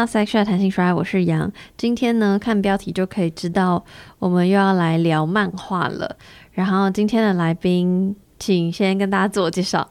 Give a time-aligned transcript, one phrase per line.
[0.00, 1.52] 到 Sexual 弹性说爱，我是杨。
[1.76, 3.84] 今天呢，看标题就可以知道，
[4.18, 6.16] 我们又要来聊漫画了。
[6.52, 9.86] 然后今天的来宾，请先跟大家自我介绍。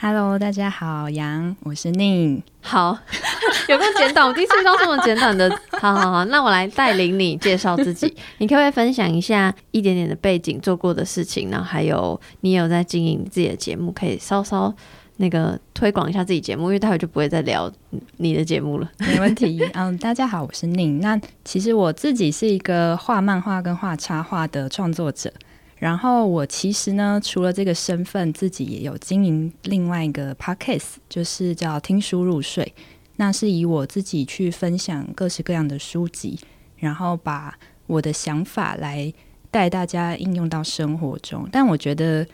[0.00, 2.40] Hello，大家好，杨，我是宁。
[2.60, 2.96] 好，
[3.68, 4.24] 有没有简短？
[4.28, 5.50] 我第一次遇到这么简短的。
[5.72, 8.06] 好好好，那我来带领你介绍自己。
[8.36, 11.50] 你可不可以分享一下一点点的背景、做过的事情？
[11.50, 14.72] 然后还有你有在经营自己的节目，可以稍稍
[15.18, 17.70] 那个推广一下自己节目，因为待会就不会再聊
[18.16, 18.90] 你的节目了。
[18.98, 19.60] 没问题。
[19.74, 21.00] 嗯，大家好，我是宁。
[21.00, 25.32] 那其实我自己是一个画漫画跟画插画的创作者。
[25.76, 32.72] 然后我其实呢，除了这个身份，自己也有经营另外一个 podcast，就是叫听书入睡。
[33.16, 36.38] 那是以我自己去分享各式各样的书籍，
[36.76, 39.12] 然后把我的想法来
[39.50, 41.48] 带大家应用到生活中。
[41.50, 42.24] 但我觉得，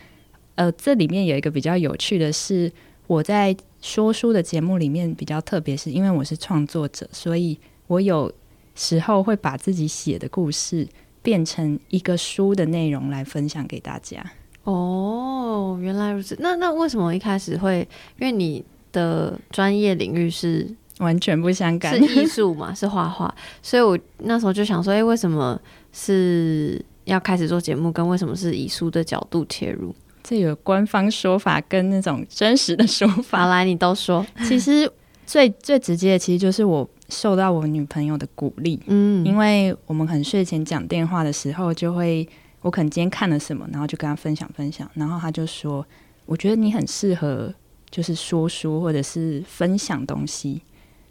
[0.55, 2.73] 呃，这里面有一个比较有趣的是，
[3.07, 8.33] 我在说书的节目里面比较特别，是因为我是创作者，所以我有
[8.75, 10.89] 时候会把自己写的故事。
[11.25, 14.23] 变成一个书的内容来分享给大家。
[14.65, 16.37] 哦，原来如此。
[16.39, 17.79] 那那为什么一开始会？
[18.21, 23.35] 因为你的专业领域是完全不相干，是艺术嘛，是画画。
[23.63, 25.59] 所以我那时候就想说，哎、欸，为什么
[25.95, 27.91] 是要开始做节目？
[27.91, 29.95] 跟为什么是以书的角度切入？
[30.25, 33.43] 这有官方说法跟那种真实的说法。
[33.43, 34.27] 好，来，你都说。
[34.49, 34.91] 其实
[35.25, 36.91] 最最直接的，其实就是我。
[37.11, 42.27] 受到我女朋友的鼓励，嗯，因为我们可能睡前讲电话的时候，就会
[42.63, 45.87] 我可能今天看了什么，然后就跟她分享分享，然后她就说，
[46.25, 47.53] 我觉得你很适合，
[47.91, 50.63] 就是说书或者是分享东西。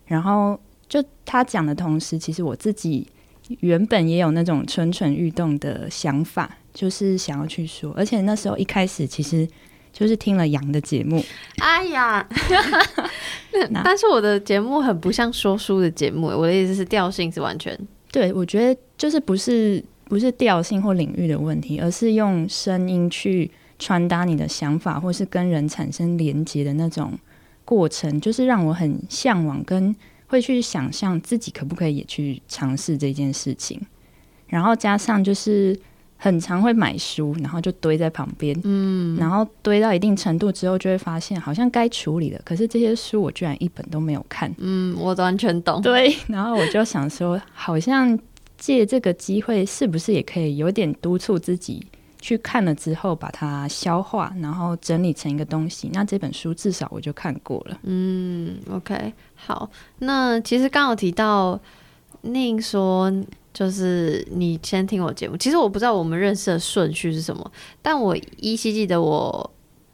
[0.08, 3.08] 然后就她讲的同时，其实我自己
[3.59, 9.47] 原本也有那种蠢蠢欲动的想法，就是想要去说，而且那时候一开始其实。
[9.95, 11.23] 就是听了杨的节目，
[11.59, 12.27] 哎呀，
[13.83, 17.80] 但是我的节目很不像说书的节目，我的意思是调性是完全
[18.11, 27.14] 对，我觉得就是不是不是调性或领域的问题，而是用声音去传达你的想法，或是跟人产生连接的那种
[27.64, 33.80] 过程，就是让我很向往，跟会去想象自己可不可以也去尝试这件事情，
[34.48, 35.80] 然后加上就是。
[36.23, 42.39] 很常会买书，然后就堆在旁边，嗯，然后堆到一定程度之后，就会发现好像该处理了。
[42.45, 45.82] 可是这些书我居然一本都没有看，嗯，我完全懂。
[45.82, 48.17] 对，然后我就想说，好像
[48.58, 51.86] 借这个机会，是不是也可以有点督促自己
[52.22, 55.90] 去看了之后，把它消化，然后整理成一个东西。
[55.92, 57.78] 那这本书至少我就看过了。
[57.84, 59.70] 嗯，OK，好。
[60.00, 61.60] 那其实刚好提到
[62.22, 63.11] 宁说。
[63.53, 69.52] 就是你先听我节目，其实我不知道我们认识的顺序是什么，但我依稀记得我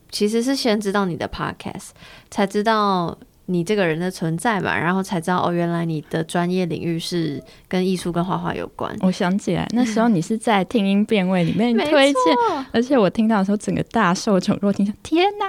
[0.09, 1.90] 其实是先知道你的 podcast，
[2.31, 3.18] 才知道
[3.48, 8.96] 你这个人的存在嘛，然后才知道哦，原来你的专业领域是跟艺术跟画画有关。
[9.02, 12.16] 我想起来，那时候你是在听音辨位里面推荐，
[12.72, 15.46] 而且我听到的时候整个大受宠若惊，天哪！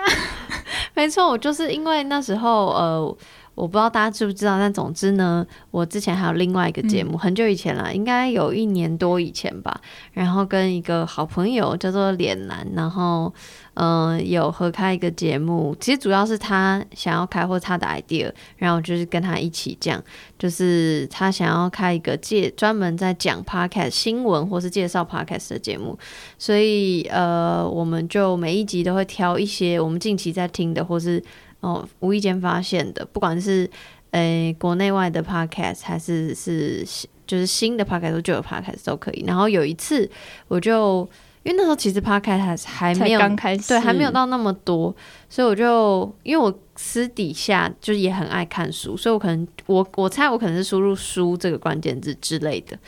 [0.95, 3.17] 没错，我就是因为那时候呃。
[3.61, 9.79] 我不知道大家知不知道，但总之呢，我之前还有另外一个节目，嗯、很久以前了，应该有一年多以前吧。
[10.13, 13.31] 然后跟一个好朋友叫做脸男，然后
[13.75, 15.77] 嗯、呃，有合开一个节目。
[15.79, 20.03] 其实主要是他想要开，或他的 idea，然后就是跟他一起讲，
[20.39, 25.99] 就是他想要开一个介专门在讲 podcast 新闻或是介绍 podcast 的节目。
[26.39, 31.23] 所以呃，我们就每一集都会挑一些我们近期在听的，或是。
[31.61, 33.69] 哦，无意间发现的，不管是
[34.13, 36.87] 诶、欸、国内外的 podcast，还是是
[37.27, 39.25] 就是新的 podcast 或旧的 podcast 都可以。
[39.27, 40.09] 然后有一次，
[40.49, 41.09] 我就
[41.43, 44.95] 因为那时候其实 podcast 还还没有刚开始，对，还没有到那么多，
[45.29, 52.79] 所以我就因为我私底下就是也很爱看书，所以我可能我我猜我可能是输入书这个关键字之类的。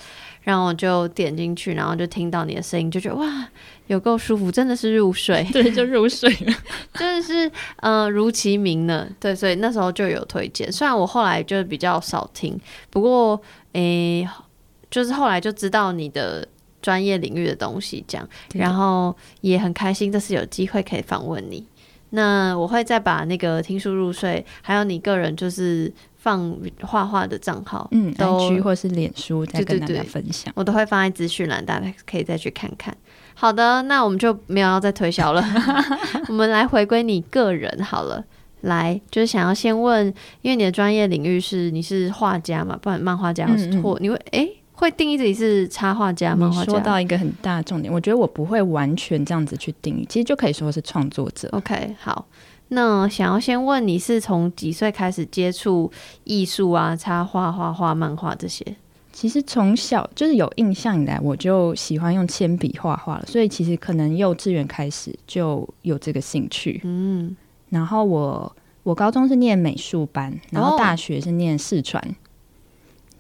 [0.43, 3.49] 然后我就点进去，然后就听到你的声音，就觉得哇，
[3.87, 6.55] 有够舒服，真的是入睡，对，就入睡了，
[6.95, 10.71] 真的是呃如其名呢，对，所以那时候就有推荐。
[10.73, 12.59] 虽然我后来就比较少听，
[12.91, 13.41] 不过
[13.73, 14.29] 诶，
[14.91, 16.47] 就是后来就知道你的
[16.81, 21.65] 专业领域的东西，这样，然后也很开心，这次有机会可以访问你。
[22.11, 25.93] 那我会再把那个听书入睡，还有你个人就是。
[26.23, 32.97] 放画画的账号，嗯，都 IG 或是脸书，再跟大家分享，我都会放在资讯栏，大家可以再去看看。
[33.35, 35.43] 好的，那我们就没有要再推销了，
[36.29, 38.25] 我们来回归你个人好了。
[38.61, 40.07] 来，就是想要先问，
[40.43, 46.49] 因为你的专业领域是你是画家嘛，不然漫画家或是或、嗯嗯、你会哎、欸、会定义自己是插画家吗？
[46.65, 51.49] 说到一个很大的重点，我觉得我不会完全这样子去定义，其实就可以说是创作者。
[51.51, 52.25] OK，好。
[52.75, 55.93] 那想要先问你是从几岁开始接触
[56.25, 58.65] 艺术啊，插画、画画、漫画这些？
[59.13, 66.81] 其实从小就是有印象以来，我就喜欢用铅笔画画了，所以其实可能幼稚园开始就有这个兴趣。
[66.85, 67.37] 嗯，
[67.69, 72.03] 然后我我高中是念美术班，然后大学是念视传。
[72.03, 72.15] 哦、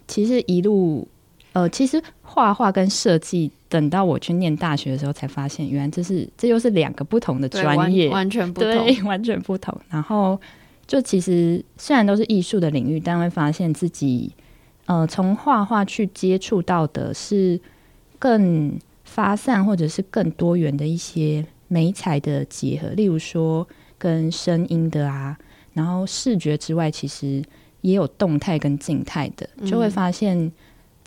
[0.09, 1.07] 其实一路
[1.53, 9.77] 呃，其实画画跟设计，等到我去念大学的时候才发现，原来这是这又是两个不同的专业，完全不同，对， 完全不同。
[9.91, 10.41] 然后
[10.87, 14.33] 就其实虽然都是艺术的领域，但会发现自己。
[14.87, 17.59] 呃，从画画去接触到的是
[18.19, 23.67] 更发散或者是更多元的一些美材的结合，例如说
[23.97, 25.39] 跟声音的啊，
[25.73, 27.41] 然后视觉之外，其实
[27.83, 30.51] 也有动态跟静态的，就会发现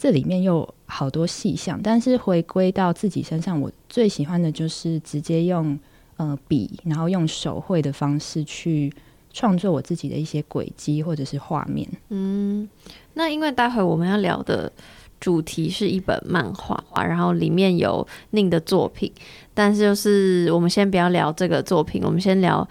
[0.05, 1.79] 这里面又好多细项。
[1.81, 5.79] 但是回归到自己身上，我最喜欢的就是直接用
[6.17, 8.93] 呃笔，然后用手绘的方式去。
[9.37, 11.85] 创作我自己的一些轨迹或者是画面。
[12.07, 12.69] 嗯，
[13.15, 14.71] 那因为待会我们要聊的
[15.19, 19.11] 主题是一本漫画，然后里面有宁的作品，
[19.53, 22.65] 但是就是我们先不要聊这个作品，我们先聊，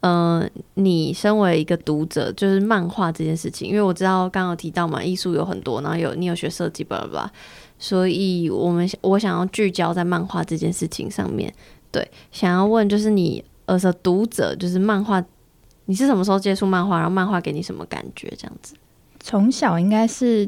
[0.00, 7.32] 嗯、呃，你身为一个读者，就是漫画这件事情，因为我知道刚刚有提到嘛，艺术有很多，然后有你有学设计，巴拉巴拉，
[7.78, 11.52] 所以我们我想要聚焦在漫画这件事情上面。
[11.90, 15.24] 对，想要问就是你呃，是读者，就是漫画。
[15.86, 16.96] 你是什么时候接触漫画？
[16.96, 18.30] 然后漫画给你什么感觉？
[18.36, 18.74] 这样子，
[19.20, 20.46] 从小应该是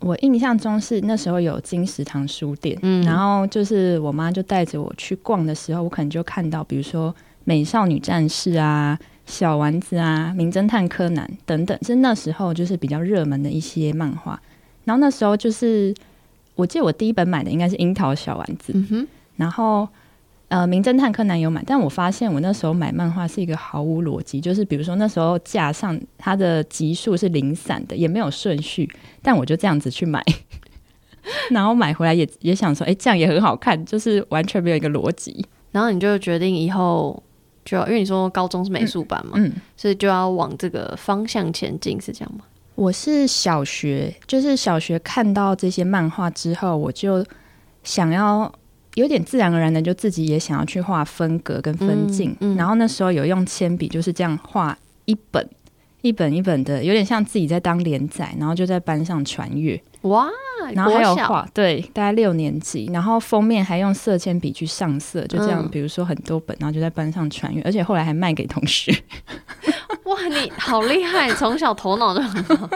[0.00, 7.14] 我印象中是那时候有金石堂书店，嗯，然后就是我妈就带着我去逛的时候，我可能就看到，比如说
[7.44, 14.40] 美少女战士啊、小丸子啊、名侦探柯南等等，是那时候就是比较热门的一些漫画。
[14.84, 15.94] 然后那时候就是，
[16.54, 19.88] 我记得我第一本买的应该是樱桃小丸子，嗯哼，然后。
[20.48, 28.88] 呃，名侦探柯南有买，但我发现我那时候买漫画是一个毫无逻辑，就是比如说那时候架上它的集数是零散的，也没有顺序，
[29.20, 30.22] 但我就这样子去买，
[31.50, 35.44] 然后买回来也也想说，哎、欸，这样也很好看，就是完全没有一个逻辑。
[35.72, 37.20] 然后你就决定以后
[37.64, 39.38] 就要，因为你说高中是美术班嘛，
[39.76, 42.44] 所以就要往这个方向前进，是这样吗？
[42.74, 47.24] 我是小学，就是小学看到这些漫画之后，我就
[47.82, 48.52] 想要。
[48.94, 55.44] 有点自然而然的，就自己也想要去画分格跟分镜，嗯嗯、然后那时候有用铅笔，就是这样画一本
[56.04, 59.82] 一本一本的，有点像自己在当连载，然后就在班上传阅。
[60.02, 60.28] 哇！
[60.74, 68.94] 然后还有画，对，大概六年级，然后封面还用色铅笔去上色，就这样，比如说很多本，然后就在班上传阅，而且后来还卖给同学。
[70.04, 71.32] 哇，你好厉害！
[71.32, 72.68] 从小头脑就很好，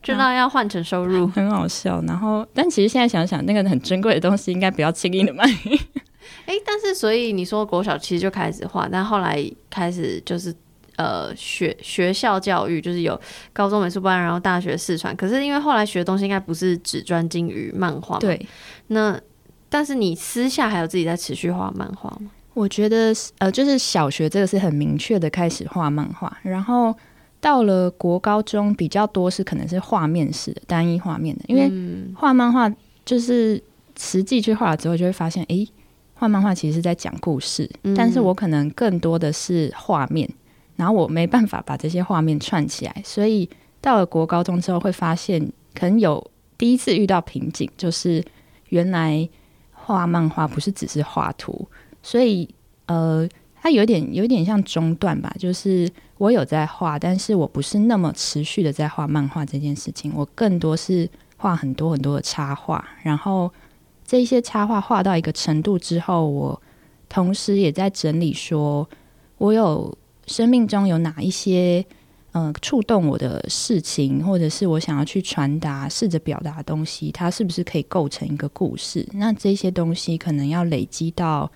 [0.00, 2.00] 知 道要换成收入， 很好笑。
[2.06, 5.42] 然后，但其实现在想想，那个很珍贵的东西，应该不要轻易的卖。
[5.44, 10.54] 哎、欸，但是所以你说国小其实就开始画，但后来开始就是
[10.96, 13.18] 呃学学校教育，就是有
[13.52, 15.14] 高中美术班，然后大学四川。
[15.16, 18.46] 可是因为后来学的东西应该不是只专精于漫画，对。
[18.88, 19.18] 那
[19.68, 22.30] 但是你私下还有自己在持续画漫画吗？
[22.54, 26.94] 我觉得呃，就是小学这个是很明确的开始画漫画，然后
[27.38, 31.70] 到了国高中比较多是可能是画面式的单一画面的，因为
[32.14, 32.72] 画漫画
[33.04, 33.62] 就是
[33.98, 35.68] 实际去画了之后就会发现，诶，
[36.14, 40.26] 画漫画其实是在讲故事，但是我可能更多的是画面，
[40.76, 43.48] 然后我没办法把这些画面串起来，所以
[43.80, 45.40] 到了国高中之后会发现，
[45.74, 46.24] 可能有
[46.58, 48.24] 第一次遇到瓶颈，就是
[48.68, 49.28] 原来
[49.72, 51.66] 画漫画不是只是画图。
[52.02, 52.48] 所以，
[52.86, 53.28] 呃，
[53.60, 63.52] 它有点有点像中断吧，就是我有在画，但是我不是那么持续的在画漫画这件事情，我更多是画很多很多的插画，然后
[64.04, 66.62] 这些插画画到一个程度之后，我
[67.08, 68.88] 同时也在整理，说
[69.38, 69.92] 我有
[70.26, 71.84] 生命中有哪一些
[72.32, 79.06] 呃触动我的事情，或者是我想要去传达、试着表达的东西，它是不是可以构成一个故事？
[79.12, 81.50] 那这些东西可能要累积到。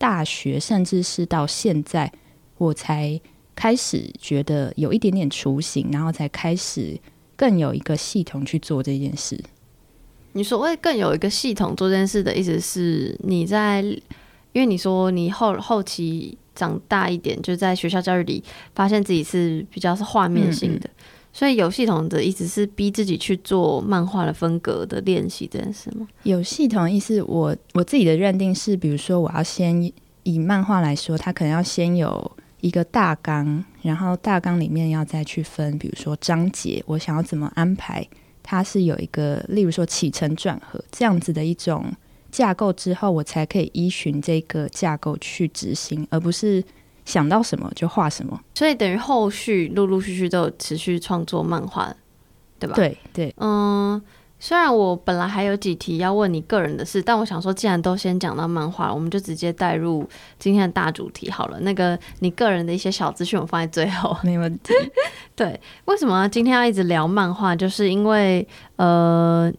[0.00, 2.12] 大学，甚至是到现在，
[2.56, 3.20] 我才
[3.56, 6.96] 开始觉得有一点点雏形，然后才开始
[7.34, 9.36] 更有一个系统去做这件事。
[10.34, 13.82] 你所谓更有一个系统做这件事的意思是，你在，
[14.52, 18.42] 因为你说你后后期长大一点，就在学校教育里
[18.74, 20.88] 发现自己是比较是画面性的。
[20.88, 26.08] 嗯嗯所以有系统的一直是逼自己去做漫画的风格的练习这件事吗？
[26.24, 29.92] 有系统的意思，我我自己的认定是，比如说我要先
[30.24, 38.04] 以漫画来说，它可能要先有一个大纲，然后大纲里面要再去分，比如说章节，我想要怎么安排，
[38.42, 41.84] 它是有一个，例如说起承转合这样子的一种
[42.38, 46.62] 架构之后，我才可以依循这个架构去执行，而不是
[47.04, 51.92] 想到什么就画什么，所以等于后续陆陆续续都有持续创作漫画，
[52.60, 52.76] 对吧？
[52.76, 54.00] 对对，嗯。
[54.40, 61.58] 虽然我本来还有几题要问你个人的事，但我想说，既然都先讲到漫画，我们就直接带入今天的大主题好了。
[61.62, 64.16] 那个你个人的一些小资讯，我放在最后。
[64.22, 64.72] 没问题。
[65.34, 67.56] 对，为什么今天要一直聊漫画？
[67.56, 69.52] 就是因为呃，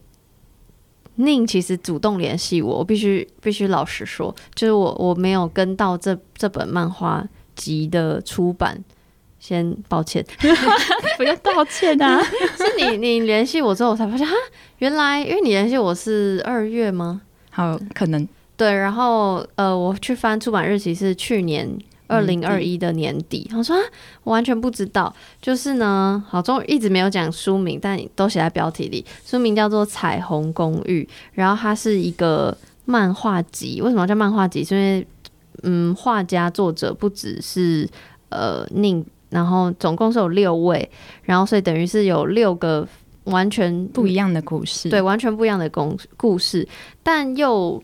[1.24, 8.82] 宁其实主动联系我，我必须必须老实说，就是我我没有跟到这这本漫画集的出版。
[9.38, 10.22] 先抱歉，
[11.16, 12.22] 不要道歉啊！
[12.58, 14.34] 是你你联系我之后，我才发现哈，
[14.80, 17.22] 原来因为你联系我是二月吗？
[17.48, 18.70] 好，可能对。
[18.70, 21.66] 然后呃，我去翻出版日期是去年
[22.10, 23.48] 二零二一的年底。
[23.52, 23.76] 我、嗯、说
[24.24, 29.04] 我完全不知道，就是呢，好，终于一直没有讲书名，但都写在标题里。
[29.24, 31.02] 书名叫做《彩虹公寓》，
[31.32, 33.80] 然后它是一个漫画集。
[33.80, 34.64] 为什么叫漫画集？
[34.64, 35.06] 是因为
[35.62, 37.88] 嗯，画家作者不只是
[38.30, 39.06] 呃宁。
[39.30, 40.90] 然后总共是有六位，
[41.22, 42.84] 然后所以等于是有六个
[43.22, 46.66] 完全不一样的故事，对，完全不一样的故故事，
[47.00, 47.80] 但又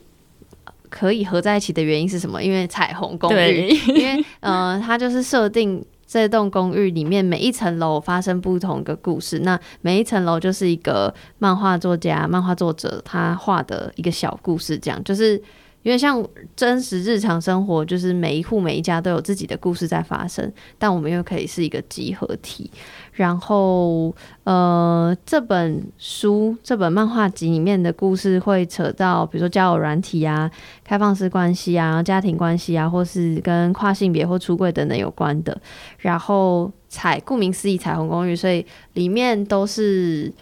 [0.96, 2.42] 可以合在一起的原因是什么？
[2.42, 15.42] 因为彩虹公寓， 因为呃，它就是设定这栋公寓里面每一层楼发生不同的故事，那每一层楼就是一个漫画作家、漫画作者他画的一个小故事，这样就是。
[15.82, 16.20] 因为像
[16.56, 22.68] 真实日常生活，就是每一户每一家都有自己的故事在发生，但我们又可以是一个集合体。
[23.16, 30.50] 然后，呃，这本书这本漫画集里面的故事会扯到，比如说交友软体啊、
[30.84, 35.60] 开放式关系啊、家庭关系啊，或是跟跨性别或出柜等等有关的。
[35.98, 40.32] 然后彩，顾名思义，彩虹公寓，所以里面都是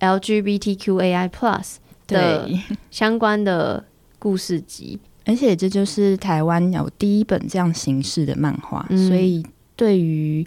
[0.00, 1.76] LGBTQAI Plus
[2.06, 2.48] 的
[2.90, 3.82] 相关的。
[4.16, 9.44] 故事集，而且这就是台湾有第一本这样形式的漫画，嗯，所以
[9.76, 10.46] 对于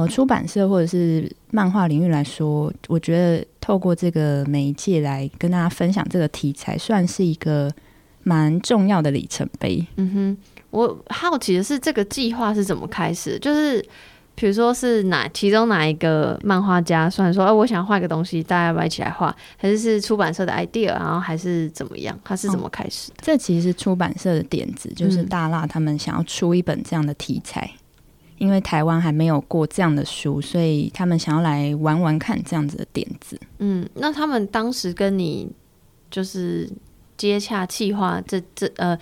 [0.00, 7.70] 呃出版社或者是漫画领域来说，我觉得透过这个媒介来跟大家分享这个题材，算是一个
[8.22, 9.86] 蛮重要的里程碑。
[9.96, 10.36] 嗯哼，
[10.70, 13.84] 我好奇的是这个计划是怎么开始，就是。
[14.34, 19.32] 比如说是哪其中哪一个漫画家，算说，哎，我想画一个东西，大家要不要一起来画？
[19.58, 22.18] 还是是出版社的 idea，然后还是怎么样？
[22.24, 23.16] 它是怎么开始的？
[23.18, 27.78] 哦，这其实是出版社的点子，就是大辣他们想要出一本这样的题材，嗯，
[28.42, 33.40] 因为台湾还没有过这样的书，所以他们想要来玩玩看这样子的点子。
[33.58, 35.48] 嗯，那他们当时跟你
[36.10, 36.68] 就是
[37.16, 38.98] 接洽企划，这这呃，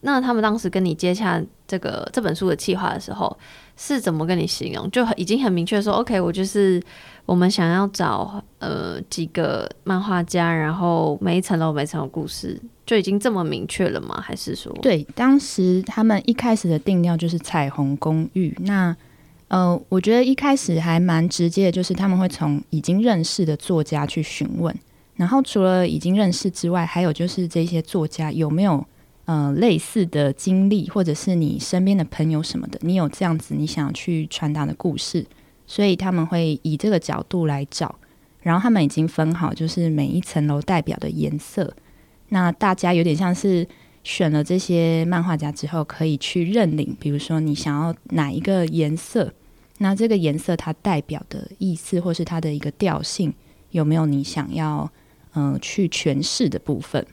[0.00, 1.38] 那他们当时跟你接洽
[1.68, 3.36] 这个这本书的企划的时候。
[3.84, 4.88] 是怎么跟你形容？
[4.92, 6.80] 就已经很明确说，OK，我就是
[7.26, 14.20] 我们想要找呃几个漫画家，然后每一层楼每层楼故事，就已经这么明确了吗？
[14.20, 18.56] 还是说，对，当时他们一开始的定调就是彩虹公寓。
[18.60, 18.96] 那
[19.48, 24.72] 呃，我觉得一开始还蛮直接的，就是他们会从已经认识的作家去询问，
[25.16, 28.86] 然后除了已经认识之外，还有就是这些作家有没有。
[29.32, 35.24] 呃，类似的经历，或者是你身边的朋友什么的，你有这样子你想要去传达的故事，
[35.66, 37.94] 所以他们会以这个角度来找。
[38.42, 41.74] 然后他们已经分好，就是每一层楼代表的颜色。
[42.28, 43.66] 那大家有点像是
[44.04, 49.32] 选了这些漫画家之后，可以去认领，比如说你想要哪一个颜色，
[49.78, 53.32] 那这个颜色它代表的意思，或是它的一个调性，
[53.70, 54.92] 有没有你想要
[55.32, 57.06] 嗯、呃、去诠释的部分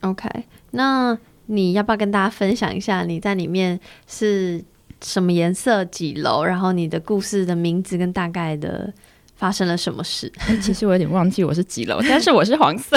[0.00, 0.28] ？OK，
[0.72, 1.16] 那。
[1.46, 4.62] 你要不要跟大家分享一下你在里面是
[5.02, 8.92] 什么颜色、几楼，然后你的故事的名字跟大概的
[9.36, 10.32] 发生了什么事？
[10.62, 12.96] 其实我有点忘记我是几楼，但是我是黄色。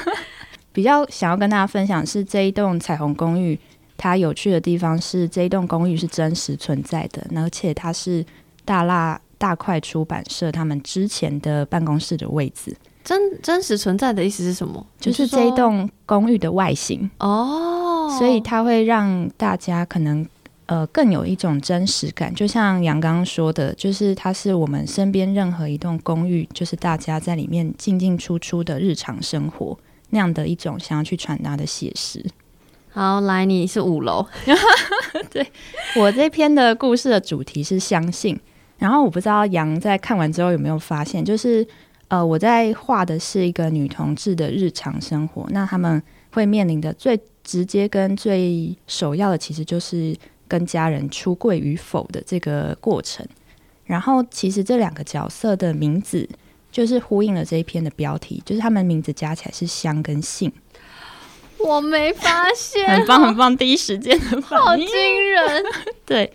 [0.72, 3.58] 比较想要跟大家分享是这一栋彩虹公寓，
[3.96, 8.24] 它有趣的地方是这一栋公寓是真实存在的，而且它是
[8.64, 12.74] 大辣大块出版社他们之前的办公室的位置。
[13.04, 14.84] 真真实存在的意思是什么？
[14.98, 20.26] 就是这一栋公寓的外形哦，所以它会让大家可能
[20.64, 22.34] 呃更有一种真实感。
[22.34, 32.24] 就像杨刚刚说的，就是它是我们身边任何一栋公寓，就是大家在里面进进出出的日常生活那样的一种想要去传达的写实。
[32.90, 34.26] 好，来，你是五楼，
[35.28, 35.46] 对，
[35.96, 38.40] 我这篇的故事的主题是相信。
[38.78, 41.66] 然后我不知道杨在看完之后有没有发现，就是。
[42.14, 50.16] 呃，我在画的是一个女同志的日常生活，那他们会面临的最直接跟最首要的，其实就是
[50.46, 53.26] 跟家人出柜与否的这个过程。
[53.84, 56.28] 然后，其实这两个角色的名字
[56.70, 60.52] 就是呼应了这一篇的标题，就是他们名字加起来是香跟性。
[61.58, 64.86] 我没发现，很棒很棒，第一时间的反应，好惊
[65.32, 65.64] 人。
[66.06, 66.32] 对，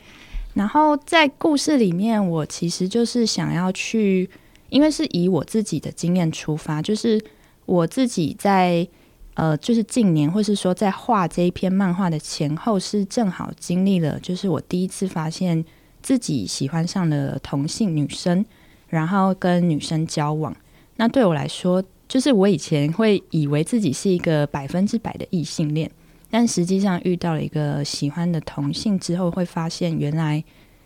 [0.55, 4.29] 然后在故事里面，我其实就是想要去，
[4.69, 7.19] 因为是以我自己的经验出发，就是
[7.65, 8.87] 我自己在
[9.35, 15.63] 呃，就是近年或是说在画这一篇漫画的前后，是正好经历了，就是我第一次发现
[16.01, 18.45] 自己喜欢上了同性女生，
[18.89, 20.55] 然后跟女生交往。
[20.97, 25.89] 那对我来说，就是我以前会以为自己是一个百分之百的异性恋。
[26.29, 30.43] 但实际上遇到了一个喜欢的同性之后，会发现原来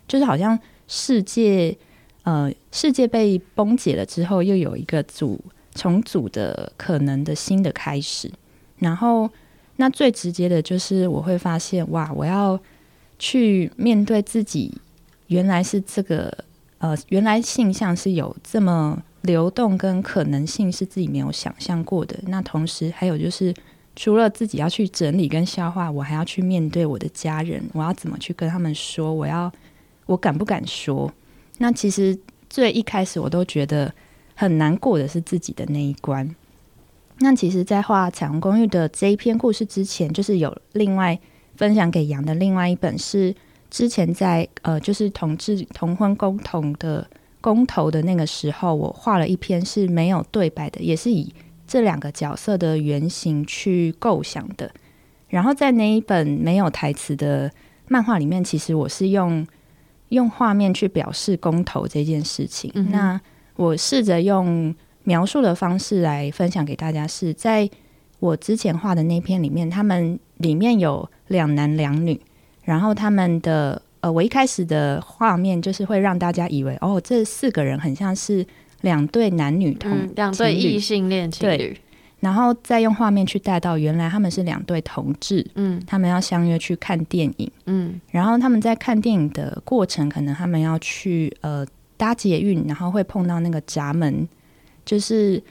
[0.07, 1.75] 就是好像世界
[2.23, 5.39] 呃世界被崩解了之后，又有一个组
[5.75, 8.31] 重组的可能的新的开始。
[8.79, 9.29] 然后
[9.77, 12.59] 那最直接的就是我会发现哇，我要
[13.17, 14.75] 去面对自己
[15.27, 16.35] 原来是这个
[16.79, 22.17] 呃原来性向是有这么流动跟可能性，是自己没有想象过的。
[22.27, 23.53] 那同时还有就是。
[23.95, 27.63] 除了自己要去整理跟消化，我还要去面对我的家人。
[27.73, 29.13] 我要怎么去跟他们说？
[29.13, 29.51] 我要
[30.07, 31.13] 我敢不敢说？
[31.57, 32.17] 那其实
[32.49, 33.93] 最一开始我都觉得
[34.35, 36.35] 很难过的是自己的那一关。
[37.19, 41.17] 那其实，在画《彩虹公寓》的这一篇故事之前，就是有另外
[41.55, 43.33] 分享给杨的另外一本，是
[43.69, 47.07] 之前在呃，就是同志同婚公投的
[47.39, 51.33] 公投的那个时候，我画了一篇是没有对白的，也是以。
[51.65, 54.69] 这两个角色的原型去构想的，
[55.29, 57.49] 然后在那一本没有台词的
[57.87, 59.47] 漫画里面，其实我是用
[60.09, 62.71] 用画面去表示公投这件事情。
[62.91, 63.19] 那
[63.55, 67.69] 我试着用描述的方式来分享给大家，是在
[68.19, 72.19] 我之前画的那篇里面，他们里面有两男两女，
[72.63, 78.45] 然后他们的呃，我一开始的画面就是会让大家以为，哦，这四个人很像是。
[78.83, 81.77] 两对男女同，两对异性恋情侣，
[82.23, 94.25] 然后再用画面去带到原来他们是两对同志，嗯，他们要相约去看电影，嗯，然后他们在看电影的过程，可能他们要去呃搭捷运，然后会碰到那个闸门，
[94.85, 95.43] 就是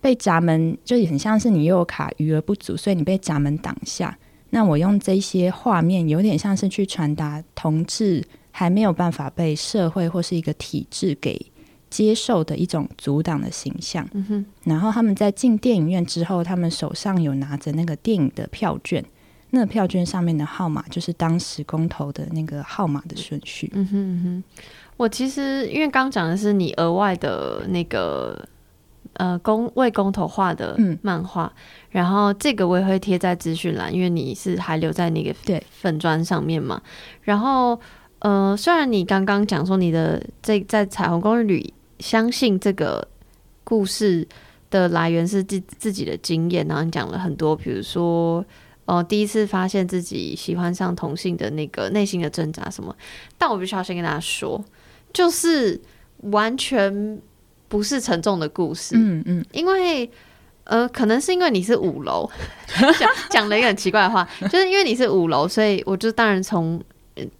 [0.00, 4.16] 被闸门就很像是你悠游卡余额不足，所以你被闸门挡下。
[4.48, 11.38] 那我用这些画面，有点像是去传达同志还没有办法被社会或是一个体制给。
[11.90, 14.46] 接受的一种阻挡的形象，嗯哼。
[14.64, 19.02] 然后他们在进电影院之后，他们手上有拿着那个电影的票券，
[19.50, 23.70] 那个票券上面的号码就是当时公投的那个号码的顺序。
[23.74, 24.44] 嗯哼嗯哼。
[24.98, 28.46] 我其实因为刚讲的是你额外的那个
[29.14, 31.50] 呃公为公投画的漫画，嗯，
[31.90, 36.82] 然后这个我也会贴在资讯栏，因为你是还留在那个对粉砖上面嘛。
[37.22, 37.80] 然后
[38.18, 41.74] 呃，虽然你刚刚讲说你的这在彩虹公寓里。
[42.00, 43.06] 相信这个
[43.64, 44.26] 故事
[44.70, 48.44] 的来源是自自己的经验，然后你讲了很多，比如说，
[48.84, 52.94] 哦，第一次发现自己喜欢上同性的那个内心的挣扎什么。
[53.36, 54.62] 但我必须要先跟大家说，
[55.12, 55.80] 就是
[56.30, 57.18] 完全
[57.68, 60.10] 不是沉重的故事，嗯嗯，因为
[60.64, 62.30] 呃，可能是因为你是五楼，
[62.98, 66.78] 讲讲了一个很奇怪的话， 就是因为你是五楼，所以我就当然从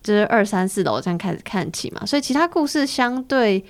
[0.02, 3.62] 就是二三四楼这样开始看起嘛，所以其他故事相对。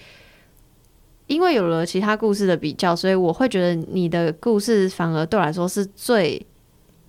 [1.28, 6.44] 因为有了其他故事的比较，所以我会觉得你的故事反而对我来说是最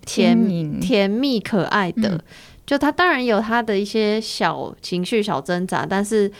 [0.06, 2.10] 甜甜蜜可爱的。
[2.10, 2.20] 嗯。
[2.66, 6.30] 就他当然有他的一些小情绪、小挣扎，但是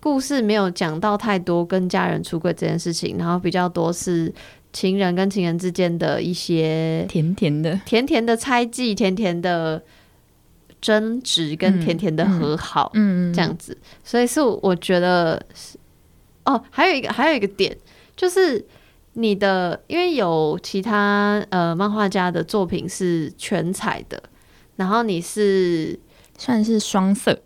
[0.00, 4.32] 故事没有讲到太多跟家人出轨这件事情，然后比较多是
[4.72, 9.80] 情人跟情人之间的一些甜甜的、甜甜的猜忌、甜甜的
[10.80, 13.78] 争执跟甜甜的和好，嗯，这样子。
[14.02, 15.40] 所以是我觉得。
[16.46, 17.76] 哦，还有一个，还有一个点，
[18.16, 18.64] 就是
[19.14, 24.22] 你的，因为有其他呃漫画家的作品是全彩的，
[24.76, 25.98] 然后你是
[26.38, 27.36] 算是双色，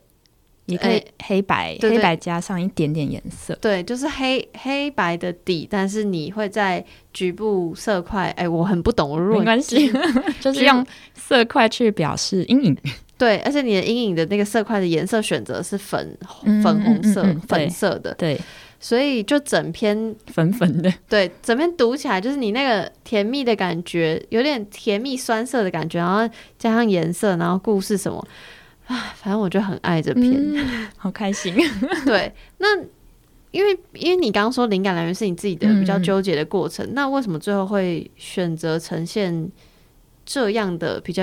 [0.66, 9.90] 你可以黑白，黑白加上一点点颜色，对，就是黑黑白的底，但是你会在局部色块，哎，我很不懂，没关系，
[10.40, 12.76] 就是用色块去表示阴影，
[13.16, 16.18] 对，而且你的阴影的那个色块的颜色选择是粉
[16.62, 18.38] 粉红色、粉色的，对。
[18.80, 28.26] 对所以就整篇粉粉的，对，整篇读起来就是你那个甜蜜的感觉，有点甜蜜酸涩的感觉，然后加上颜色，然后故事什么
[28.86, 31.54] 啊，反正我就很爱这篇，嗯、好开心。
[32.06, 32.74] 对，那
[33.50, 39.46] 因为因为你刚刚说灵感来源是你自己的比较纠结的过程，嗯、那为什么最后会选择呈现
[40.24, 41.22] 这样的比较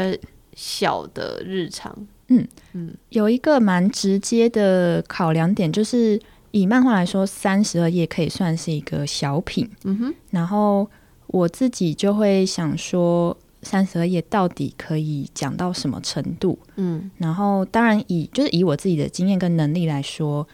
[0.53, 1.91] 小的日常？
[2.27, 6.21] 嗯嗯，有一个蛮直接的考量点就是。
[6.51, 9.69] 以漫画来说，三十二页可以算是一个小品。
[9.83, 10.89] 嗯哼，然后
[11.27, 16.57] 我自己就会想说，三十二页到底可以讲到什么程度？
[16.75, 20.47] 嗯，然后当然以就是以我自己的经验跟能力来说，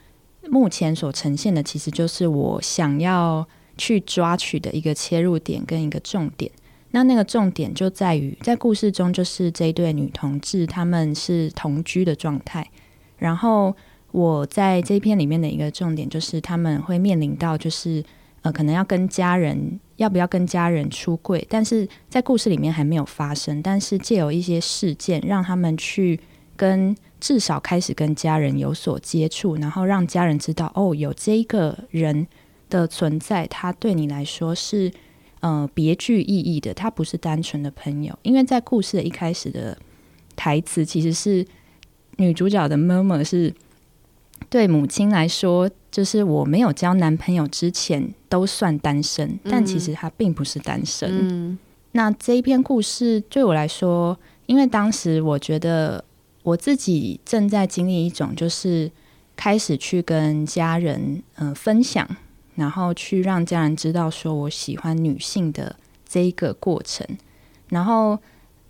[0.50, 6.52] 目前所呈现的其实就是我想要去抓取的一个切入点跟一个重点。
[6.92, 12.70] 那那个重点就在于在故事中，就是这一对女同志他们是同居的状态。
[13.18, 13.76] 然后
[14.14, 18.02] 我在这一篇里面的一个重点就是他们会面临到就是
[18.44, 19.78] 呃可能要跟家人。
[19.98, 21.46] 要不要跟家人出柜？
[21.48, 23.62] 但是在故事里面还没有发生。
[23.62, 26.20] 但是借由一些事件，让他们去
[26.56, 32.28] 跟至少开始跟家人有所接触，然后让家人知道哦，有这一个人
[32.72, 34.92] 的存在，他对你来说是
[35.42, 38.18] 呃别具意义的，他不是单纯的朋友。
[38.24, 39.78] 因为在故事的一开始的
[40.36, 41.46] 台词，其实是
[42.18, 43.54] 女主角的妈妈是
[44.50, 45.70] 对母亲来说。
[45.94, 51.08] 就是我没有交男朋友之前都算单身，但其实她并不是单身。
[51.12, 51.60] 嗯，
[51.92, 56.04] 那这一篇故事对我来说，因为当时我觉得
[56.42, 58.92] 我自己正在经历一种，就是
[59.36, 62.10] 开始去跟家人嗯、呃、分享，
[62.56, 65.76] 然后去让家人知道说我喜欢女性的
[66.10, 67.06] 这一个过程。
[67.70, 68.18] 然后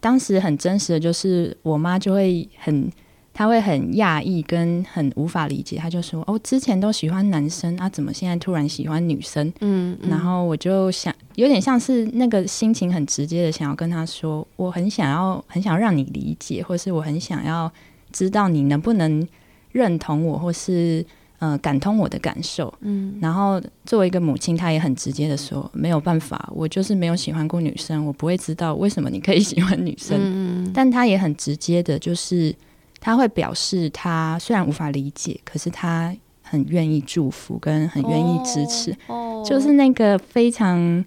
[0.02, 2.92] 当时很真实的就是，我妈就会很。
[3.34, 5.76] 他会很讶异，跟很无法理解。
[5.78, 17.72] 他就说：“哦，之前都喜欢男生啊，怎么现在突然喜欢女生？”嗯，嗯，然后我就想，有点像是那个心情很直接的，想要跟他说：“我很想要，很想要让你理解，或是我很想要
[18.12, 19.28] 知道你能不能
[19.72, 21.04] 认同我，或是
[21.40, 32.56] 呃感通我的感受。”嗯，然后作为一个母亲，她也很直接的说：“没有办法，我就是没有喜欢过女生，我不会知道为什么你可以喜欢女生。”嗯，但她也很直接的，就是。
[33.06, 38.96] 他会表示，他虽然无法理解，可是他很愿意祝福，跟很愿意支持。
[39.08, 41.04] 哦，就是那个非常，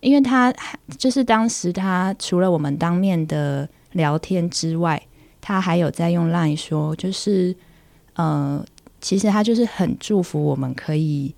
[0.00, 0.52] 因为他
[0.98, 5.02] 就是当时他除了我们当面的聊天之外，
[5.40, 7.56] 他还有在用 Line 说，就是
[8.12, 8.62] 呃，
[9.00, 11.34] 其实他就是很祝福我们可以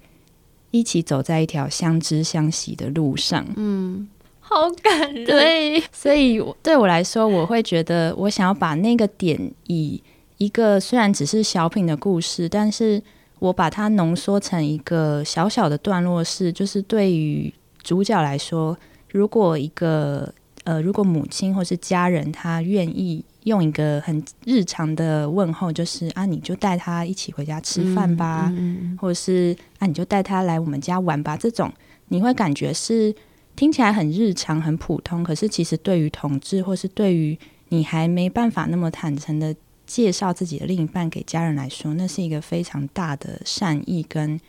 [0.73, 3.47] 一起走在一条相知相惜的路上。
[3.55, 4.09] 嗯。
[4.51, 10.03] 好感人，对，所以对我来说，我会觉得我想要把那个点以
[10.39, 13.01] 一个虽然只是小品的故事，但是
[13.39, 18.77] 我把它浓缩成一个小小的段落，是就是对于主角来说，
[19.13, 20.35] 如果一个
[20.65, 31.73] 呃，如果母亲或是家人他愿意用一个很日常的问候，就是啊，你就带他一起回家吃饭吧，嗯嗯嗯、或者是啊，你就带他来我们家玩吧，这种
[32.09, 33.15] 你会感觉是。
[33.61, 44.41] 听起来很日常、很普通，可是其实对于同志，或是对于你还没办法那么坦诚的介绍自己的另一半给家人来说，那是一个非常大的善意跟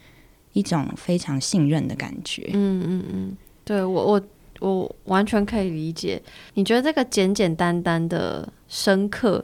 [0.54, 2.52] 一种非常信任的感觉。
[2.54, 4.22] 嗯嗯嗯，对我我
[4.62, 6.22] 我完全可以理解。
[6.54, 9.44] 你觉得这个简简单单的深刻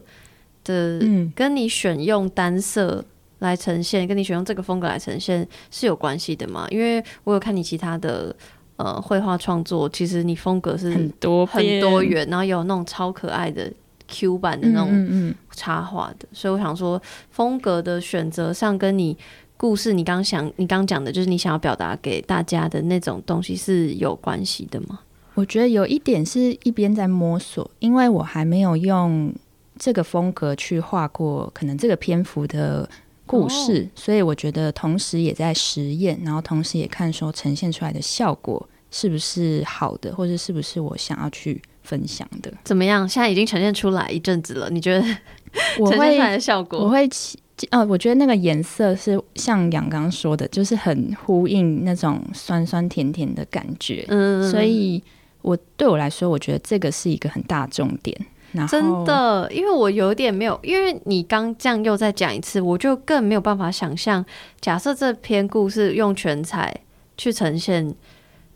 [0.63, 3.03] 的，嗯，跟你选用单色
[3.39, 6.65] 来呈现，跟你选用这个风格来呈现是有关系的吗？
[6.71, 8.33] 因为我有看你其他的。
[8.77, 13.71] 呃，绘画创作其实你风格是很多很多元，然后有那种超可爱的
[14.07, 19.17] Q 版的那种插画的，嗯嗯嗯，所以我想说，风格的选择上跟你
[19.57, 24.99] 故事你刚想你刚讲的，就是你想要表达给大家的那种东西是有关系的吗？
[25.33, 29.33] 我觉得有一点是一边在摸索，因为我还没有用
[29.77, 32.87] 这个风格去画过可能这个篇幅的
[33.27, 42.51] 故事，所以我觉得同时也在实验，然后同时也看说呈现出来的效果是不是好的，或者是不是我想要去分享的。
[42.63, 43.07] 怎么样？
[43.07, 46.79] 现在已经呈现出来一阵子了，你觉得呈现出来的效果？
[46.79, 47.37] 我会起，
[47.69, 54.05] 呃，我觉得那个颜色是像杨刚说的，就是很呼应那种酸酸甜甜的感觉。
[54.07, 55.03] 嗯，所以
[55.41, 58.15] 我对我来说，我觉得这个是一个很大重点。
[58.65, 64.25] 真的，因为我有点没有，因为你刚这样又再讲一次，我就更没有办法想象。
[64.61, 66.73] 假设这篇故事用全彩
[67.17, 67.93] 去呈现，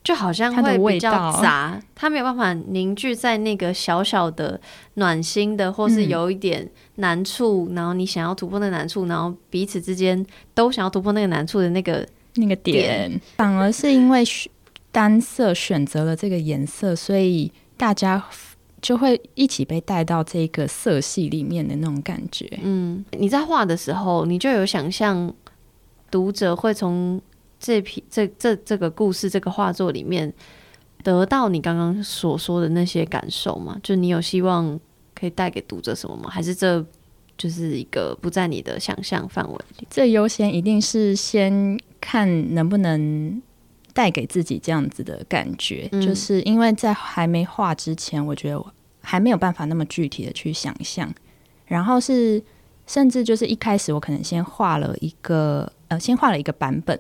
[0.04, 4.60] 就好像会比较杂，它，它没有办法凝聚在那个小小的
[4.94, 14.24] 暖心的，或是有一点难处，嗯、然后你想要突破那个难处，然后彼此之间都想要突破那个难处的那个那个点，反而是因为
[14.92, 18.24] 单色选择了这个颜色，所以大家。
[18.82, 22.50] 就会一起被带到这个色系里面的那种感觉。
[22.63, 25.32] 嗯，你在画的时候，你就有想象
[26.10, 27.22] 读者会从
[27.60, 30.34] 这批这这这个故事这个画作里面
[31.04, 33.80] 得到你刚刚所说的那些感受吗？
[33.84, 34.80] 就你有希望
[35.13, 36.30] 可以带给读者什么吗？
[36.30, 36.84] 还是这
[37.38, 39.88] 就是一个不在你的想象范围里？
[39.89, 43.41] 最优先一定是先看能不能
[43.94, 51.14] 带给自己这样子的感觉，嗯、就是因为在还没画之前，我觉得我还没有办法那么具体的去想象，
[51.66, 52.42] 然后是
[52.88, 56.98] 甚至就是一开始我可能先画了一个呃，先画了一个版本，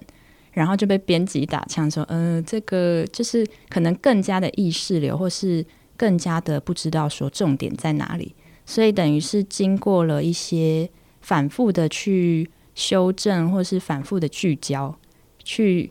[0.51, 10.89] 然后就被编辑打枪说，嗯、呃，这个就是可能更加的意识流，或是更加的不知道说重点在哪里，所以等于是经过了一些
[11.21, 14.97] 反复的去修正，或是反复的聚焦，
[15.43, 15.89] 去。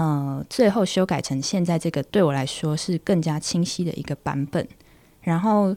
[0.00, 4.66] 呃，最后修改成现在这个，对我来说是更加清晰的一个版本。
[5.20, 5.76] 然后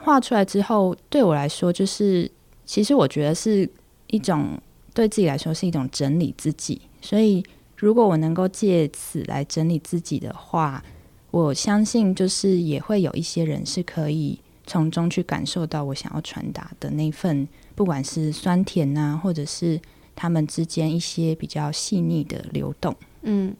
[0.00, 2.28] 画出来之后，对我来说就是，
[2.66, 3.70] 其实我觉得是
[4.08, 4.60] 一种
[4.92, 6.82] 对自己来说是一种整理自己。
[7.00, 7.40] 所以，
[7.76, 10.82] 如果我能够借此来整理自己的话，
[11.30, 17.46] 我相信就是也会有一些人是可以从中去感受到我想要传达的那份，
[17.76, 19.80] 不管是酸甜啊，或者是
[20.16, 22.92] 他们之间一些比较细腻的流动。
[23.22, 23.54] 嗯，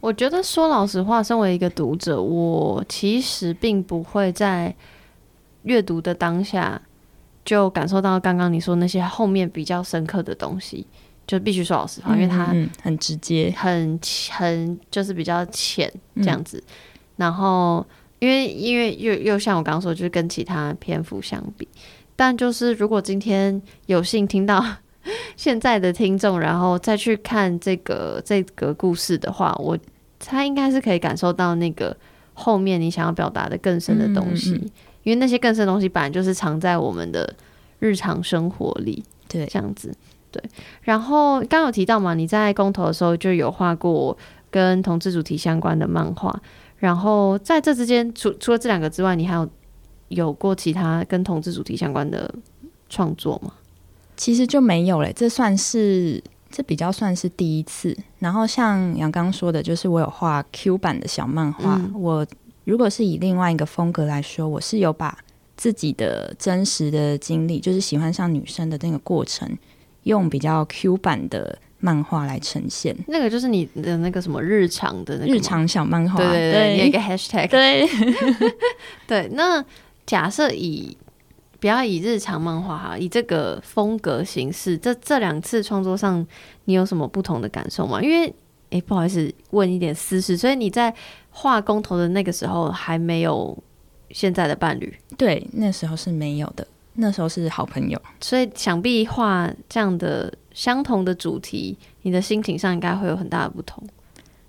[0.00, 4.74] 我觉得说老实话，身为一个读者，我其实并不会在
[5.62, 6.80] 阅读的当下
[7.44, 10.86] 就感受到刚刚你说那些后面比较深刻的东西，
[11.26, 16.56] 就必须说老实话，因为它很直接，很很就是比较浅这样子。
[16.56, 16.72] 嗯、
[17.16, 17.86] 然后，
[18.18, 21.68] 因为因为又又像我刚刚说，就是跟其他篇幅相比，
[22.16, 24.64] 但就是如果今天有幸听到。
[25.36, 29.78] 现在的听众，然后再去看这个这个故事的话，我
[30.18, 31.96] 他应该是可以感受到那个
[32.34, 34.70] 后面你想要表达的更深的东西，嗯嗯嗯，
[35.02, 37.34] 因为那些更深的东西本来就是藏在我们的
[37.78, 39.92] 日常生活里，对，这样子，
[40.30, 40.42] 对。
[40.82, 44.16] 然后刚刚有提到嘛，你在公投的时候就有画过
[44.50, 46.40] 跟同志主题相关的漫画，
[46.78, 49.48] 然后在这之间，除除了这两个之外，你还有
[50.08, 52.32] 有过其他跟同志主题相关的
[52.88, 53.52] 创作吗？
[54.16, 57.96] 其实就没有嘞，这算是这比较算是第一次。
[58.18, 61.76] 然后像杨刚说的，就是我有画 Q 版的小漫画。
[61.76, 62.26] 嗯、我
[62.64, 65.16] 如果是以另外一个风格来说，我是有把
[65.56, 69.48] 自己的真实的经历，就是喜欢上女生的那个过程，
[70.04, 72.94] 用比较 Q 版的漫画来呈现。
[73.08, 77.48] 那个就是你的那个什么日常的那日常小漫画，对对对，有一个 hashtag。
[77.48, 77.88] 对
[79.08, 79.64] 对，那
[80.06, 80.96] 假设以。
[81.62, 86.26] 不要以日常漫画哈，以这个风格形式，这这两次创作上，
[86.64, 88.02] 你有什么不同的感受吗？
[88.02, 88.32] 因为，哎、
[88.70, 90.92] 欸，不好意思，问一点私事，所以你在
[91.30, 93.56] 画工头的那个时候还没有
[94.10, 94.92] 现在的伴侣？
[95.16, 103.80] 对，那时候是没有的，那时候是好朋友，所以想必画这样的相同的主题，你的心情上应该会有很大的不同，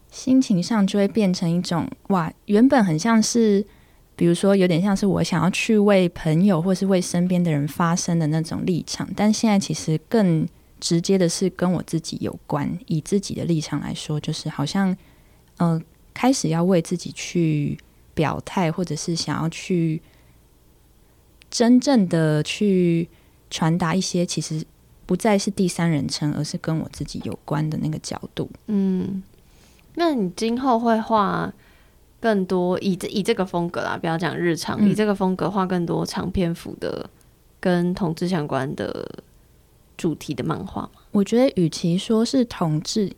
[0.09, 3.63] 心情上就会变成一种哇，原本很像是。
[4.15, 10.47] 比如说，有点像是我想要去为朋友或是为身边的人发声的那种立场，但现在其实更
[10.79, 12.77] 直接的是跟我自己有关。
[12.85, 14.95] 以自己的立场来说，就是好像，
[15.57, 17.75] 嗯、开始要为自己去
[18.13, 19.99] 表态，或者是想要去
[21.49, 23.09] 真正的去
[23.49, 24.63] 传达一些，其实
[25.07, 28.47] 不再是第三人称，而是跟我自己有关的那个角度。
[28.67, 29.23] 嗯，
[29.95, 31.51] 那你今后会画？
[32.23, 37.09] 更多以这以这个风格啦，不要讲日常，嗯、以这个风格画更多长篇幅的
[37.59, 39.05] 跟同志相关的
[39.97, 40.89] 主题的漫画。
[41.11, 43.11] 我觉得，与其说是同志，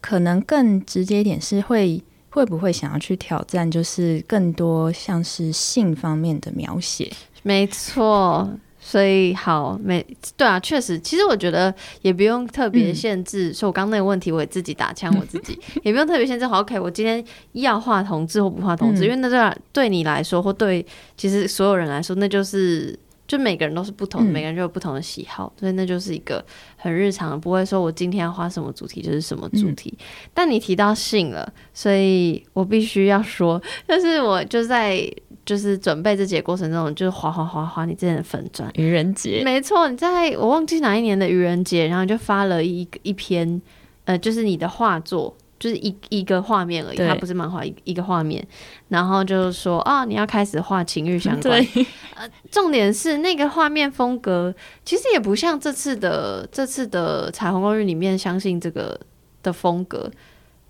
[0.00, 7.12] 可能更直接一点是会会不会想要去挑战，就是更多像是性方面的描写。
[7.42, 8.48] 没错。
[8.84, 10.04] 所以好，每
[10.36, 13.50] 对啊，确实，其实我觉得也不用特别限制。
[13.50, 16.44] 嗯、说我刚刚那个问题，我也自己打枪我自己， 也不用特别限制。
[16.48, 20.84] 好，OK，我今天要画同志或不画同志，嗯、因为那对对你来说，或对
[21.16, 26.44] 其实所有人来说，那就是就每个人都是不同每个人就有不同的喜好，所以那就是一个
[26.76, 29.96] 很日常的，不会说我今天要画什么主题就是什么主题。
[29.96, 35.08] 嗯、但你提到性了，所以我必须要说，就是我就在。
[35.44, 43.60] 就是准备这节过程中，就是划划划划你之前的粉砖，愚人节，没错，你在我忘记哪一年的愚人节，然后就发了一一篇，
[44.04, 48.46] 呃，就是你的画作，就是一一个画面而已，它不是漫画，一一个画面，
[48.88, 51.86] 然后就是说啊，你要开始画情欲相关， 对。
[52.14, 58.96] 呃，重点是那个画面风格其实也不像这次的这次的彩虹公寓里面相信这个
[59.42, 60.08] 的风格，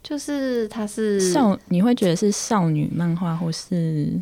[0.02, 4.18] 就是它是少，你会觉得是少女漫画或是？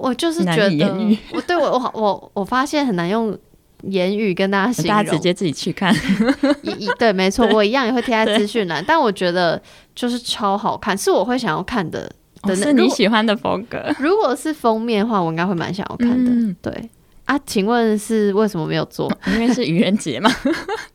[0.00, 3.36] 我就是觉得，我对我我我我发现很难用
[3.82, 5.94] 言语跟大家形容，大家直接自己去看。
[6.62, 8.84] 一对，没错，我一样也会贴在资讯栏。
[8.86, 9.60] 但我觉得
[9.94, 12.10] 就是超好看，是我会想要看的。
[12.42, 13.78] 的是你喜欢的风格。
[13.98, 16.54] 如果是封面的话，我应该会蛮想要看的。
[16.62, 16.90] 对
[17.26, 19.12] 啊，请问是为什么没有做？
[19.34, 20.30] 因为是愚人节嘛。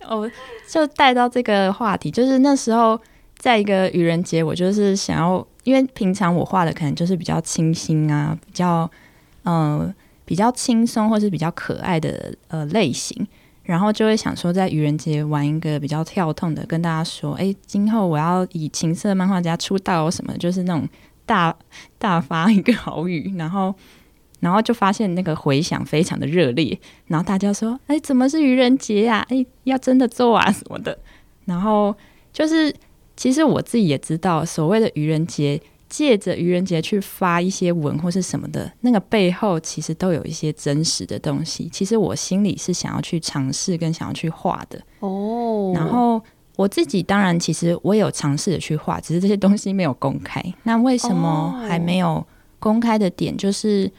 [0.10, 0.28] 我
[0.68, 3.00] 就带到这个话题，就是那时候
[3.38, 8.90] 在一个愚人节，我就是想要，因为平常我画的可能就是比较清新啊，比较
[9.44, 9.94] 呃
[10.26, 13.28] 比较轻松或是比较可爱的呃类型，
[13.64, 20.88] 然后就会想说在愚人节玩一个比较跳痛的，跟大家说，哎，今后我要以情色漫画家出道什么，就是那种
[21.26, 21.56] 大
[21.98, 23.74] 大发一个豪语，然后。
[24.42, 29.26] 然后就发现那个回响非常的热烈，然后大家说：“哎，怎么是愚人节呀？
[29.30, 30.96] 哎，要真的做啊什么的。”
[31.46, 31.96] 然后
[32.32, 32.72] 就是，
[33.16, 41.70] 其实我自己也知道，所谓的愚人节，借着愚人节去发一些文或是什么的，那个背后其实都有一些真实的东西。
[41.72, 45.72] 其实我心里是想要去尝试跟想要去画的哦。
[45.76, 46.22] 然后
[46.56, 50.44] 我自己当然，其实我有尝试的去画，只是这些东西没有公开。
[50.64, 52.26] 那为什么还没有
[52.60, 53.92] 公开的点就是？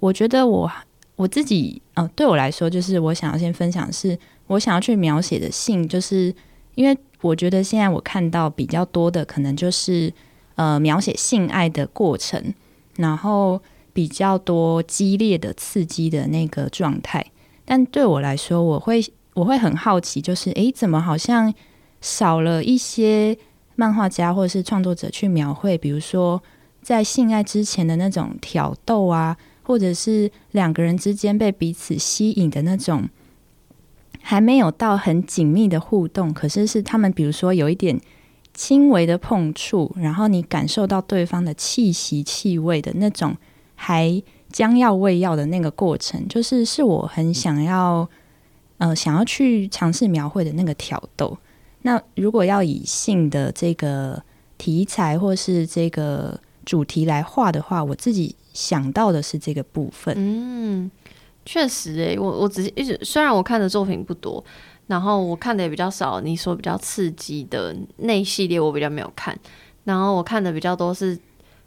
[0.00, 0.68] 我觉得我
[1.14, 6.34] 我自己，嗯、呃，对我来说，就是我想要先分享的是，我想要去描写的性，就是
[6.74, 10.12] 因为我觉得现在我看到比较多的，可能就是
[10.56, 12.52] 呃描写性爱的过程，
[12.96, 13.58] 然后
[13.94, 17.24] 比较多激烈的刺激的那个状态。
[17.64, 21.54] 但对我来说，我会我会很好奇，就是诶，怎么好像
[22.02, 23.38] 少了一些
[23.76, 26.42] 漫画家或者是创作者去描绘，比如说
[26.82, 29.36] 在性爱之前的那种挑逗啊。
[29.64, 33.08] 或者是两个人之间被彼此吸引的那种，
[34.22, 38.00] 还没有到很紧密的互动，可是是他们比如说有一点
[38.54, 43.36] 轻微的碰触，然后你感受到对方的气息、气味的那种，
[43.74, 48.08] 还将要喂药的那个过程，就是是我很想要，
[48.78, 51.36] 呃，想要去尝试描绘的那个挑逗。
[51.82, 54.22] 那如果要以性的这个
[54.56, 58.36] 题材或是这个主题来画的话，我自己。
[58.52, 60.90] 想到的是这个部分，嗯，
[61.44, 64.42] 确实诶，我我只是一直虽然我看的作品不多，
[64.86, 69.36] 然后我看的也比较少，你说比较刺激的那系列我比较没有看，
[69.84, 71.18] 然后我看的比较多是，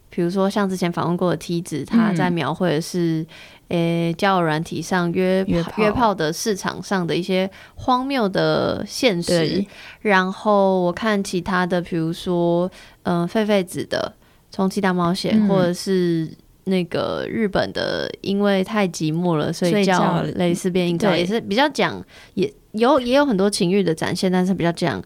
[0.09, 3.25] 比如说像之前访问过的梯子，他在描绘的是，
[3.67, 9.65] 诶、嗯，交友软体上约约炮，约炮的市场上的一些荒谬的现实，
[10.01, 12.71] 然后我看其他的，比如说，
[13.03, 14.13] 嗯、呃，狒狒子的
[14.51, 16.31] 充气大冒险，嗯、或者是。
[16.65, 24.99] 那个日本的，因为太寂寞了，所以叫蕾丝边映照，也是比较讲，也有也有很多情欲的展现，但是比较讲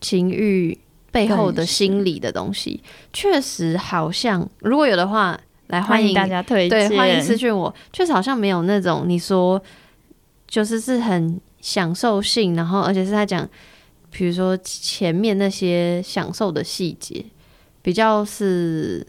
[0.00, 0.76] 情欲
[1.12, 2.82] 背后的心理的东西。
[3.12, 7.72] 确实好像如果有的话，来欢迎，欢迎大家推荐，对，欢迎私讯我。
[7.92, 9.62] 确实好像没有那种你说
[10.48, 13.48] 就是是很享受性，然后而且是在讲，
[14.10, 17.24] 比如说前面那些享受的细节，
[17.82, 19.06] 比较是。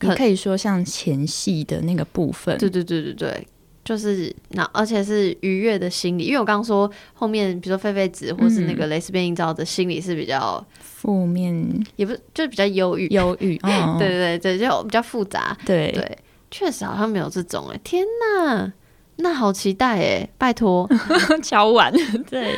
[0.00, 3.48] 你可以说像前戏的那个部分，对对对对对，
[3.84, 15.92] 就是那而且是愉悦的心理，因为我刚刚说后面，比如说狒狒子或是那个蕾丝边映照的心理是比较负面，也不是就是比较忧郁，忧郁， 哦、对对对，就比较复杂，对。
[15.92, 16.18] 对，
[16.50, 18.72] 确实好像没有这种哎，天呐，
[19.16, 20.88] 那好期待哎，拜托
[21.42, 21.92] 敲碗，
[22.28, 22.54] 对，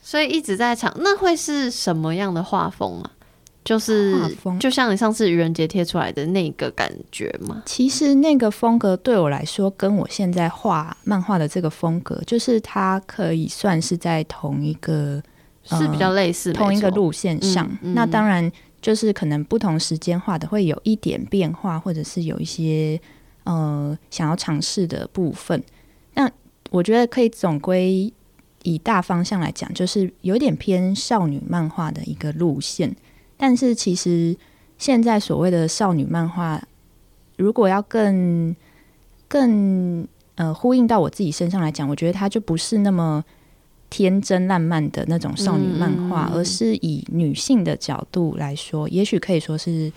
[0.00, 3.10] 所以一直在场，那会是什么样的画风啊？
[3.68, 7.62] 就是就像你上次愚人节贴出来的那个感觉吗？
[7.66, 15.22] 其实那个风格对我来说，跟我现在画漫画的这个风格，就是它可以算是在同一个
[15.64, 17.66] 是比较类似、呃、同一个路线上。
[17.82, 18.50] 嗯嗯、那当然
[18.80, 22.98] 就是可能不同时间画的会有一点变化，或者是有一些
[23.44, 25.62] 呃想要尝试的部分。
[26.14, 26.30] 那
[26.70, 28.10] 我觉得可以总归
[28.62, 32.96] 以大方向来讲，就是有点偏少女漫画的一个路线。
[33.38, 34.36] 但是其实
[34.76, 36.62] 现在所谓的少女漫画，
[37.36, 38.54] 如果要更
[39.26, 43.24] 更呃呼应到我自己身上来讲，我觉得它就不是那么
[43.88, 49.90] 天真烂漫的那种少女漫画，嗯、而是以女性的角度来说，也许可以说是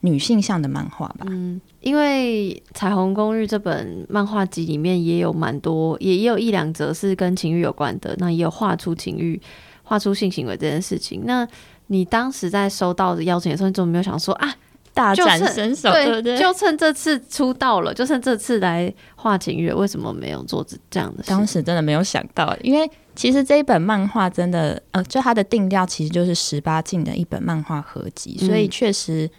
[0.00, 1.26] 女性向的漫画吧。
[1.30, 9.40] 嗯，因为《彩虹公寓》这本漫画集里面也有蛮多，也也有一两则是跟情欲有关的，那也有画出情欲、
[9.82, 11.22] 画出性行为这件事情。
[11.24, 11.48] 那
[11.88, 14.52] 你当时在收到的邀请的时候，你怎么没有想说啊，
[14.92, 16.36] 大展身手，对？
[16.36, 21.30] 就趁这次出道了，就趁这次来画情月，为什么没有做这样的事？
[21.30, 29.30] 当时真的没有想到，因为其实这一本漫画真的，呃，就它的定调其实就是十八禁的一本漫画合集，嗯、所以确实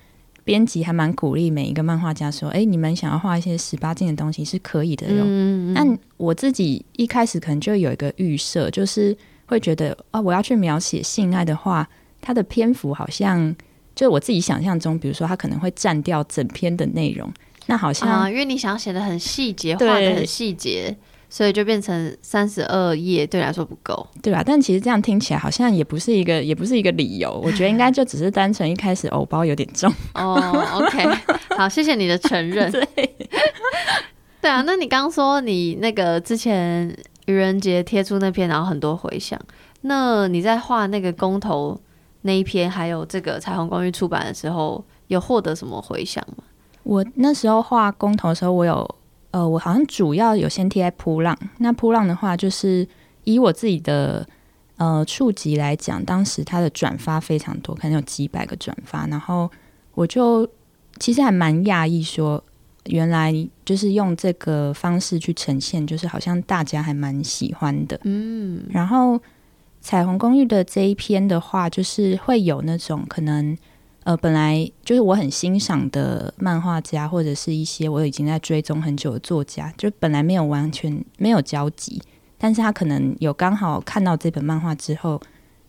[0.44, 5.24] 编辑还蛮鼓励每一个漫画家说，哎、欸，你们想要画一些十八禁的东西是可以的哟。
[5.26, 9.18] 嗯，但我自己一开始可能就有一个预设，就是
[9.48, 11.86] 会觉得啊，我要去描写性爱的话。
[12.28, 13.56] 它的篇幅好像，
[13.96, 17.32] 就我自己想象中，比如说它可能会占掉整篇的内容，
[17.68, 20.94] 那好像、啊、因为你想要写的很细节，画的很细节，
[21.30, 24.44] 所以就变成三十二页，对你来说不够，对吧？
[24.46, 27.42] 但其实这样听起来好像也不是一个，也不是一个理由。
[27.42, 29.90] 我觉得应该就只是单纯一开始偶包有点重。
[30.16, 30.36] 哦
[30.74, 31.06] ，OK，
[31.58, 32.70] 好，谢谢你的承认。
[32.70, 32.86] 对，
[34.42, 36.94] 对啊，那你刚刚说你那个之前
[37.28, 39.40] 愚人节贴出那篇，然后很多回响。
[39.82, 41.80] 那你在画那个公投
[42.22, 46.44] 那一篇，还有这个彩虹公寓出版的时候，有获得什么回响吗？
[46.84, 48.96] 我那时候画公投的时候，我有。
[49.32, 51.38] 呃，我好像主要有先贴在扑浪。
[51.58, 52.88] 那扑浪的话，就是
[53.26, 54.26] 以我自己的
[54.78, 59.06] 呃触及来讲，当时它的转发非常多，可能有几百个转发。
[59.08, 59.52] 然后
[59.94, 60.50] 我就
[60.98, 62.42] 其实还蛮讶异，说
[62.86, 63.34] 原来
[63.66, 68.00] 就是用这个方式去呈现，就是好像大家还蛮喜欢的。
[68.06, 68.64] 嗯。
[68.70, 69.20] 然后
[69.88, 73.58] 彩虹公寓的这一篇的话，就是会有那种可能。
[74.04, 82.02] 呃，本来就是我很欣赏的漫画家，或者是一些我已经在追踪很久的作家，就本来没有完全没有交集，
[82.38, 85.22] 但是他可能有刚好看到这本漫画之后，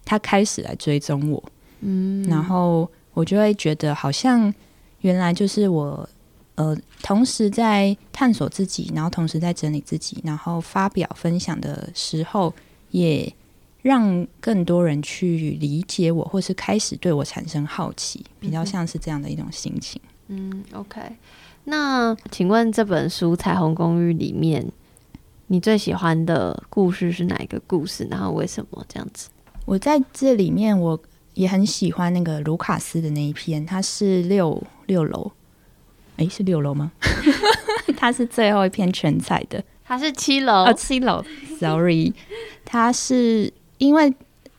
[0.05, 1.43] 他开始来追踪我，
[1.81, 4.53] 嗯，然后我就会觉得好像
[5.03, 6.09] 原来就是我，
[6.57, 12.53] 呃，同时在探索自己，然后同时在整理自己，然后发表分享的时候
[12.91, 13.33] 也。
[13.89, 19.99] 让更多人去理解我，或是开始对我产生好奇，比较像是这样的一种心情。
[20.27, 21.01] 嗯，OK。
[21.65, 24.71] 那请问这本书《彩虹公寓》里面，
[25.47, 28.07] 你最喜欢的故事是哪一个故事？
[28.11, 29.31] 然后为什么这样子？
[29.65, 31.01] 我在这里面，我
[31.33, 35.33] 也很喜欢那个卢卡斯的那一篇，它是六六楼，
[36.17, 36.93] 诶，是六楼吗？
[37.97, 41.25] 它是最后一篇全彩的，它是七楼，哦，七楼
[41.59, 42.13] ，Sorry，
[42.67, 43.51] 它是。
[43.79, 44.13] 因为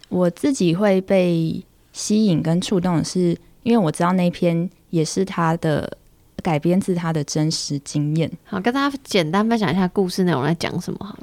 [0.10, 1.64] 我自己会被
[1.94, 5.98] 吸引跟触动的是，因为我知道那篇也是他的
[6.42, 8.32] 改编自他的真实经验。
[8.46, 11.20] 好，跟大家简单分享一下故事内容，在讲什么好了。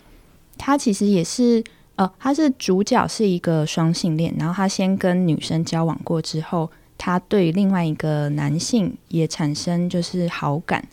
[0.59, 1.63] 他其实也是，
[1.97, 10.87] 呃，他是主角是一个双性恋，然后他先跟女生交往过之后，他对另外一个男性也产生就是好感，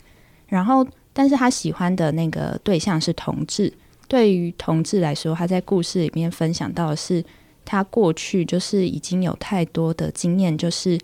[0.48, 3.72] 然后但是他喜欢的那个对象是同志。
[4.14, 7.24] 对于同志来说，他在故事里面分享到的是，
[7.64, 10.96] 他过去就是已经有太多的经验，就是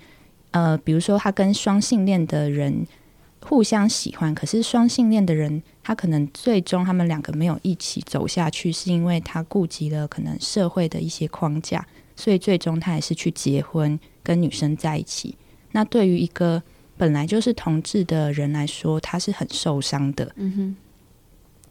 [0.53, 2.87] 呃，比如说他跟双性恋的人
[3.41, 11.85] 互相喜欢，可是双性恋的人他可能最终他们两个没有一起走下去，是因为他顾及了可能社会的一些框架，
[12.15, 15.37] 所以最终他还是去结婚跟女生在一起。
[15.73, 16.63] 那对于一个
[16.97, 20.31] 本来就是同志的人来说，他是很受伤的。
[20.37, 20.77] 嗯哼。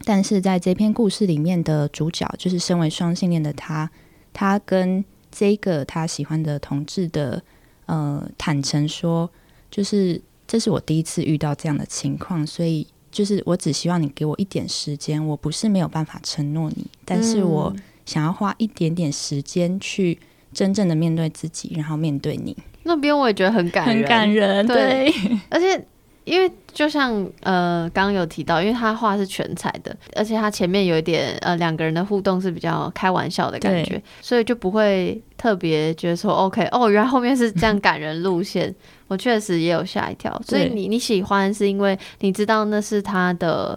[0.04, 3.90] 但是在这篇故事里面的主角，就是身为双性恋的他，
[4.32, 7.42] 他跟这个他喜欢的同志的
[7.86, 9.30] 呃坦诚说，
[9.70, 17.74] 就是这是我第一次遇到这样的情况，所以就是我只希望你给我一点时间，我不是没有办法承诺你，但是我
[18.06, 20.18] 想要花一点点时间去
[20.54, 22.56] 真正的面对自己，然后面对你。
[22.84, 25.86] 那边我也觉得很感人，很感人，对，对而且。
[26.30, 38.72] 因为就像呃刚刚有提到，因为他画是全彩的，而且他前面有一点呃两个人的互动是比较开玩笑的感觉，所以就不会特别觉得说 OK 哦，原来后面是这样感人路线，
[39.08, 40.40] 我确实也有吓一跳。
[40.46, 43.76] 所以你你喜欢是因为你知道那是他的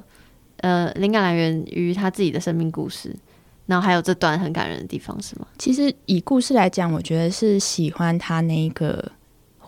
[0.58, 3.16] 呃灵感来源于他自己的生命故事，
[3.66, 5.48] 然后还有这段很感人的地方是吗？
[5.58, 9.12] 其实以故事来讲，我觉得是喜欢他那一个。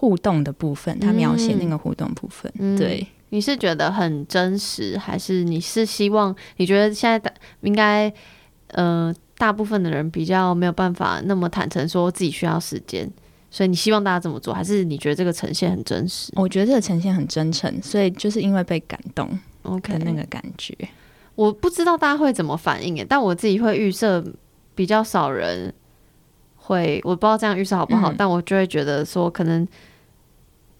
[0.05, 6.33] 互动的部分，他描写那个互动部分，嗯、对，你是觉得很真实，还是你是希望？
[6.57, 7.31] 你觉得现在大
[7.61, 8.13] 应该，
[8.67, 13.11] 呃，大部分的人比较没有办法那么坦诚说自己需要时间，
[13.49, 16.31] 所以你希望大家这么做，还是你觉得这个呈现很真实？
[16.35, 19.27] 我觉得这个呈现很真诚，所以就是因为被感动
[19.63, 20.77] ，OK 那个感觉.
[21.33, 24.23] 我不知道大家会怎么反应诶，但我自己会预设
[24.75, 25.73] 比较少人
[26.57, 29.67] 会，我不知道这样预设好不好，嗯、但我就会觉得说可能。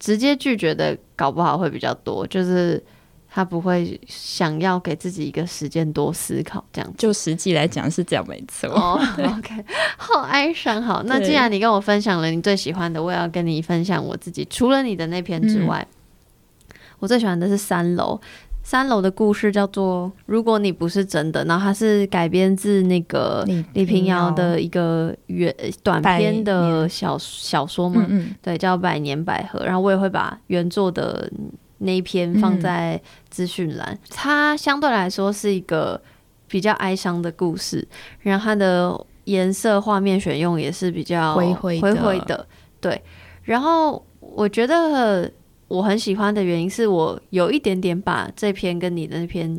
[0.06, 2.80] 直接拒绝的搞不好会比较多，就是
[3.28, 6.94] 他不会想要给自己一个时间多思考这样。
[6.96, 8.70] 就实际来讲是这样没错。
[8.70, 9.64] 哦，OK，
[9.96, 10.80] 好哀伤。
[10.80, 14.46] 好，那既然你跟我分享了你最喜欢的，我也要跟你分享我自己。
[14.48, 18.20] 除了你的那篇之外，嗯、我最喜欢的是三楼。
[18.66, 25.54] 三楼的故事叫做《如果你不是真的》，然后它是改编自那个李平遥的一个原
[25.84, 29.60] 短篇的小小说嘛，嗯嗯对，叫《百年百合》。
[29.62, 31.30] 然后我也会把原作的
[31.78, 33.00] 那一篇放在
[33.30, 33.86] 资讯栏。
[33.92, 36.00] 嗯、它相对来说是一个
[36.48, 37.86] 比较哀伤的故事，
[38.18, 42.44] 然后它的颜色、画面选用也是比较灰灰灰灰的。
[42.80, 43.00] 对，
[43.44, 45.30] 然后我觉得。
[45.68, 49.58] 我很喜欢的原因是我有一点点把这篇跟你的那篇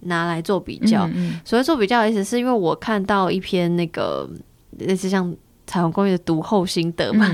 [0.00, 1.06] 拿来做比较。
[1.08, 4.28] 嗯嗯，所谓做比较的意思，是因为我看到一篇那个
[4.78, 5.34] 类似像
[5.66, 7.26] 彩虹公寓的读后心得嘛，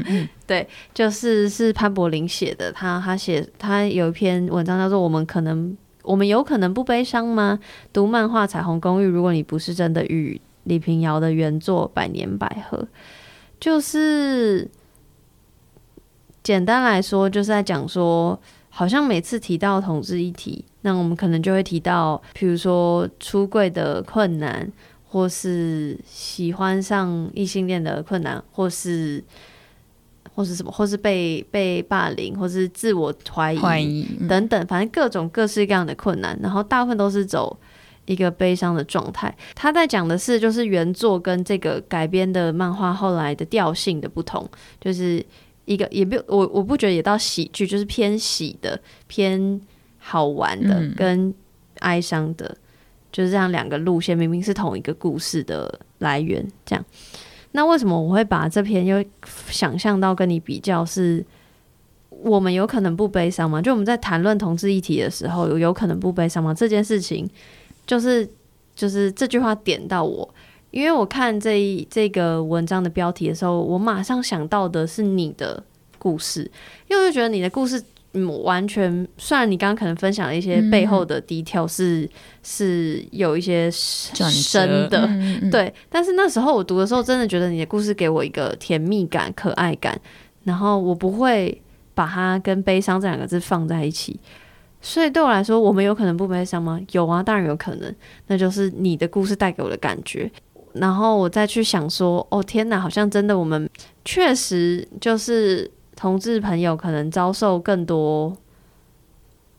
[0.46, 7.58] 对，就是是潘柏林写的，他他写他有一篇文章叫做《我们可能我们有可能不悲伤吗？
[7.92, 12.78] 读漫画《彩虹公寓》，如果你不是真的与李平遥的原作《百年百合》，
[13.58, 14.70] 就是
[16.42, 18.38] 简单来说，就是在讲说，
[18.70, 24.66] 好像每次提到同志议题，那我们可能就会提到，譬如说出柜的困难，
[25.06, 29.22] 或是喜欢上异性恋的困难，或是
[30.34, 37.54] 或是什么，或是被被霸凌，或是自我怀疑，怀疑等等，反正各种各式各样的困难，然后大部分都是走
[38.06, 39.36] 一个悲伤的状态。
[39.54, 44.48] 他在讲的是，就是原作跟这个改编的漫画后来的调性的不同，
[44.80, 45.22] 就是。
[45.70, 49.60] 一个也不我我不觉得也到喜剧，就是偏喜的、偏
[49.98, 51.32] 好玩的跟
[51.78, 52.56] 哀伤的，嗯、
[53.12, 56.44] 就是这样两个路线，明明是同一个故事的来源。
[56.66, 56.84] 这样，
[57.52, 59.04] 那为什么我会把这篇又
[59.48, 60.84] 想象到跟你比较？
[60.84, 61.24] 是
[62.08, 63.62] 我们有可能不悲伤吗？
[63.62, 66.52] 就我们在谈论同志议题的时候，有有可能不悲伤吗？
[66.52, 67.30] 这件事情
[67.86, 68.28] 就是
[68.74, 70.28] 就是这句话点到我。
[70.70, 75.62] 因为我看这一这个文章的标题的时候，我马上想到的是你的
[75.98, 76.50] 故事，
[76.88, 82.08] 因为我就觉得你的故事，嗯，完全虽然你刚刚可能分享了一些背后的 detail 是、嗯、
[82.42, 90.00] 是有一些深的，嗯嗯、对，但是那时候我读的时候，真的觉得你的故事给我一个甜蜜感、可爱感，
[90.44, 91.60] 然后我不会
[91.94, 94.18] 把它跟悲伤这两个字放在一起，
[94.80, 96.80] 所以对我来说，我们有可能不悲伤吗？
[96.92, 97.94] 有啊，当然有可能，
[98.28, 100.30] 那就是你的故事带给我的感觉。
[100.74, 103.68] 然后我再去想说，哦天哪，好像真的我们
[104.04, 108.32] 确实就是同志朋友可能遭受更多，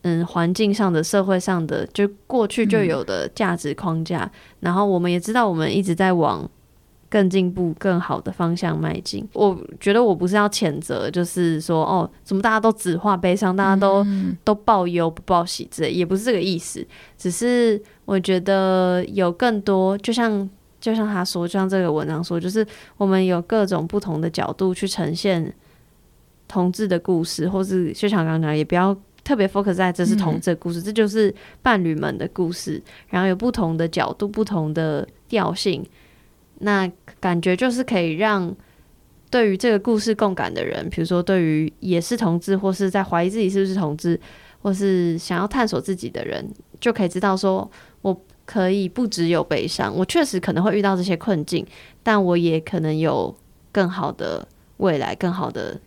[0.02, 4.22] 嗯，环境上的、社会上的，就过去就有的价值框架。
[4.24, 6.48] 嗯、然后我们也知道，我们一直在往
[7.10, 9.28] 更进步、更好的方向迈进。
[9.34, 16.84] 我觉得我不是要谴责，就是说，哦，怎么大家都只画悲伤，大家都、嗯、都报忧不报喜之类，也不是这个意思。
[17.18, 20.48] 只是我觉得有更多，就像。
[20.82, 22.66] 就像他说，就像这个文章说，就是
[22.96, 25.54] 我们有各种不同的角度去呈现
[26.48, 32.82] 同志的故事，或是就像刚刚讲，也不要特别 focus 在这是同志的故事，嗯、这就是伴侣们的故事。
[33.08, 35.86] 然后有不同的角度、不同的调性，
[36.58, 38.52] 那感觉就是可以让
[39.30, 44.18] 对于这个故事共感的人，比如说对于也是同志，或是在怀疑自己是不是同志，
[44.62, 46.44] 或是想要探索自己的人，
[46.80, 47.70] 就可以知道说，我。
[48.44, 51.66] 可以不只有悲伤，我确实可能会遇到这些困境，
[52.02, 53.34] 但我也可能有
[53.70, 54.46] 更好的
[54.78, 55.80] 未来，更好的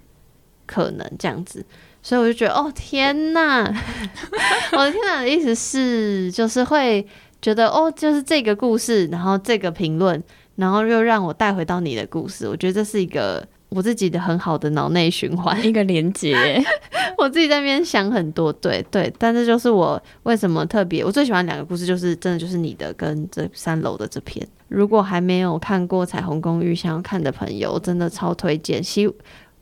[0.66, 1.66] 可能这样子，
[2.02, 3.64] 所以我就觉得，哦天哪，
[4.74, 7.06] 我的天哪的意思是，就是会
[7.42, 10.24] 觉得，哦，就是这个故事，然后这个评论，
[10.56, 13.48] 然后又让我带回到你的故事，我觉得这是一个。
[13.76, 16.34] 我自己的很好的脑内循环，一个连接。
[17.18, 24.46] 我自己在那边想很多，对对，但是就是我为什么特别，我最喜欢两个故事，就是真的就是你的跟这三楼的这篇。
[24.70, 28.82] 如果还没有看过《彩虹公寓》，想要看的朋友，真的超推荐。
[28.84, 29.10] 希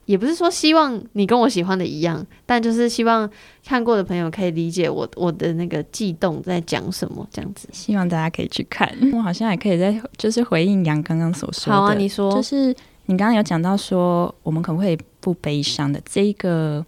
[0.06, 3.28] 也不是说希望你跟我喜欢的一样，但就是希望
[3.64, 7.68] 看过的朋友可以理解我我的那个悸动在讲什么，这样子。
[7.72, 8.92] 希望大家可以去看。
[9.12, 12.74] 我好像也可以再就是回应杨刚刚所说的，好啊，你说就是。
[13.06, 16.84] 你刚刚有讲到说，我们可不可以不悲伤的这个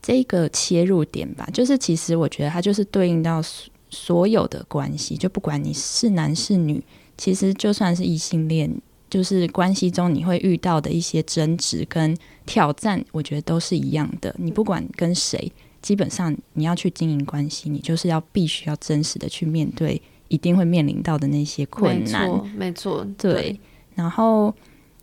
[0.00, 1.46] 这个切入点吧？
[1.52, 3.42] 就是其实我觉得它就是对应到
[3.90, 6.82] 所有的关系，就不管你是男是女，
[7.18, 8.70] 其实就算是异性恋，
[9.10, 12.16] 就是关系中你会遇到的一些争执跟
[12.46, 14.34] 挑战，我觉得都是一样的。
[14.38, 22.22] 你不管跟谁，基本上你要去经营关系，你就是要必须要真实的去面对一定会面临到的那些困难。
[22.22, 23.60] 没错，没错，对，对，
[23.94, 24.54] 然后。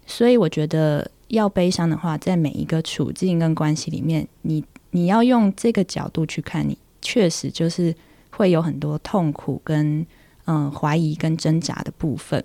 [0.06, 7.96] 所以我觉得要悲伤的话，在每一个处境跟关系里面，你你要用这个角度去看，你确实就是
[8.32, 10.06] 会有很多痛苦跟
[10.46, 12.44] 嗯怀疑跟挣扎的部分。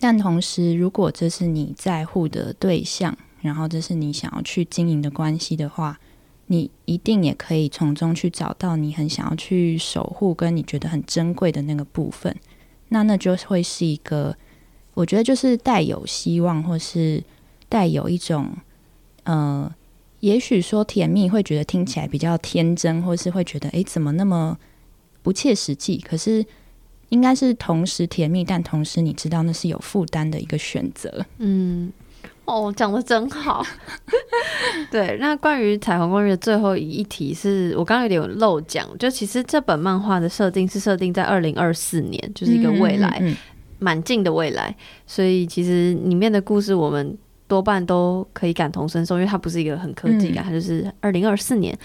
[0.00, 6.00] 但同时，如果这是你在乎的对象，然后这是你想要去经营的关系的话，
[6.46, 12.34] 你一定也可以从中去找到你很想要去守护跟你觉得很珍贵的那个部分。
[12.88, 14.34] 那那就会是一个。
[14.94, 17.22] 我觉得就是带有希望，或是
[17.68, 18.48] 带有一种，
[19.24, 19.70] 呃，
[20.20, 24.56] 也许说甜蜜会觉得听起来比较天真，或是会觉得，诶，怎么那么
[25.22, 25.98] 不切实际？
[25.98, 26.44] 可是
[27.08, 31.24] 应该是同时甜蜜，但同时你知道那是有负担的一个选择。
[31.38, 31.92] 嗯，
[32.44, 33.64] 哦，讲的真好。
[34.90, 43.36] 对，那关于彩虹公寓的最后一题是我刚刚有点漏讲，就其实这本漫画的设定是设定在二零二四年，就是一个未来，蛮、嗯嗯
[43.92, 44.74] 嗯、近的未来。
[45.06, 51.76] 所以其实里面的故事我们多半都可以感同身受，因为它不是一个很科技感，嗯、它就是二零二四年。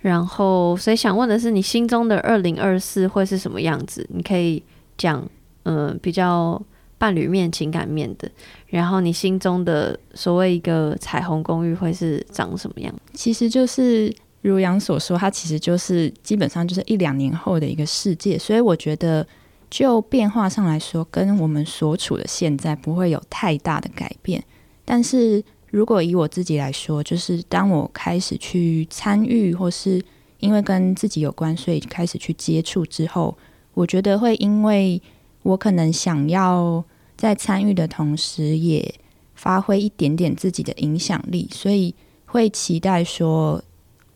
[0.00, 4.04] 然后，所以想问的是，你心中的二零二四会是什么样子？
[4.12, 4.60] 你可以
[4.98, 5.24] 讲，
[5.62, 6.60] 嗯、呃，比较
[6.98, 8.28] 伴侣面、情感面的。
[8.66, 12.92] 然后，你心中的所谓一个彩虹公寓会是长什么样？
[13.12, 18.36] 其实就是如杨所说，它其实就是基本上就是一两年后的一个世界。
[18.36, 19.24] 所以，我觉得
[19.72, 24.44] 就变化上来说，跟我们所处的现在不会有太大的改变。
[24.84, 30.04] 但是，如果以我自己来说，就是当我开始去参与，或是
[30.40, 33.34] 因为跟自己有关，所以开始去接触之后，
[33.72, 35.00] 我觉得会因为
[35.42, 36.84] 我可能想要
[37.16, 38.94] 在参与的同时，也
[39.34, 41.94] 发挥一点点自己的影响力，所以
[42.26, 43.64] 会期待说，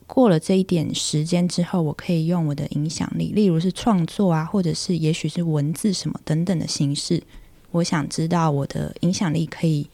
[0.07, 7.23] 过了这一点时间之后，我可以用我的影响力，例如是创作啊，或者是也许是文字什么等等的形式，
[7.71, 9.89] 我想知道我的影响力可以。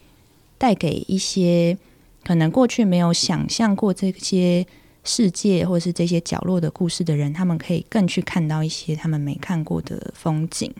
[0.58, 1.76] 带给一些
[2.22, 4.64] 可能过去没有想象过这些
[5.02, 10.72] 世界或是这些角落的故事的人，他们可以更去看到一些他们没看过的风景。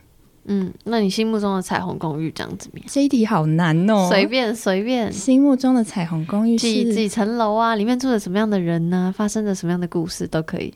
[0.44, 2.88] 嗯，那你心目中的彩虹公寓长怎么样？
[2.90, 4.08] 这一题好难哦。
[4.10, 7.76] 随便随便，心目中的彩虹公寓是几几层楼啊？
[7.76, 9.12] 里面住着什么样的人呢、啊？
[9.16, 10.72] 发生着什么样的故事都可以。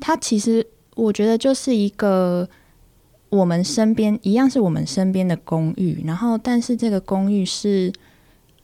[0.00, 2.48] 它其实我觉得就是一个
[3.28, 7.92] 我们身边一样是我们身边的公寓，然后但是这个公寓是。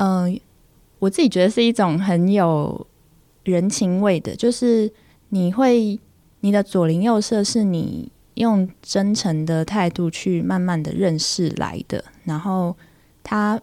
[0.02, 0.40] 嗯、呃，
[0.98, 2.86] 我自己觉得是一种很有
[3.44, 4.90] 人情味的，就是
[5.28, 6.00] 你会
[6.40, 12.76] 你的左邻右舍是你用真诚的态度去慢慢的认识来的，然后
[13.22, 13.60] 他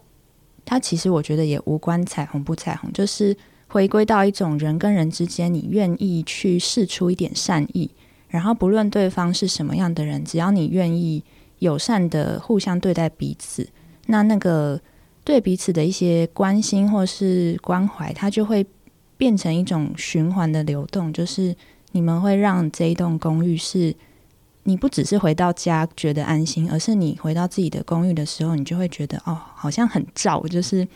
[0.64, 3.36] 他其实我觉得也无关彩虹不彩虹，就是
[3.68, 7.90] 回归到一种人跟人之间，你愿意去试出一点善意，
[8.28, 11.22] 然后不论对方是什么样的人，只要你愿意
[11.58, 13.68] 友善的互相对待彼此，
[14.06, 14.80] 那那个。
[15.24, 18.64] 对彼此的一些关心或是关怀，它就会
[19.18, 21.12] 变成一种循环的流动。
[21.12, 21.54] 就是
[21.92, 23.94] 你们会让这一栋公寓是，
[24.68, 30.42] 你不只是回到家觉得安心，而是你回到自己的公寓的时候，你就会觉得哦，好像很照。
[30.42, 30.86] 就是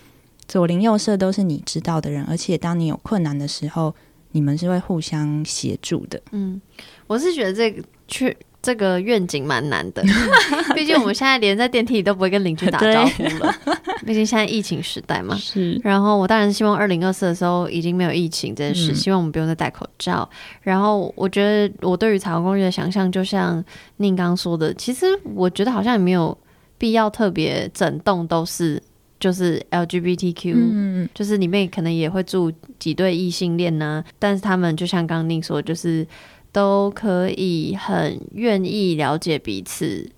[0.47, 3.95] 左邻右舍都是你知道的人，而且当你有困难的时候，
[4.33, 6.21] 你们是会互相协助的。
[6.33, 6.61] 嗯，
[7.07, 8.37] 我是觉得这个去。
[8.63, 10.03] 这个愿景蛮难的，
[10.77, 13.53] 毕竟我们现在连在电梯里都不会跟邻居打招呼了。
[14.07, 15.35] 毕竟现在疫情时代嘛。
[15.37, 15.81] 是。
[15.83, 20.29] 然后我当然是希望二零二四的时候已经没有疫情这件事，嗯，希望我们不用再戴口罩。
[20.61, 23.63] 然后我觉得我对于彩虹公寓的想象，就像
[23.97, 26.37] 宁刚说的，其实我觉得好像也没有
[26.79, 28.81] 必要特别整栋都是
[29.19, 36.07] 就是 LGBTQ，嗯，就是里面可能也会住几对异性恋呢，啊，但是他们就像刚刚宁说，就是。
[36.53, 40.09] 都可以很愿意了解彼此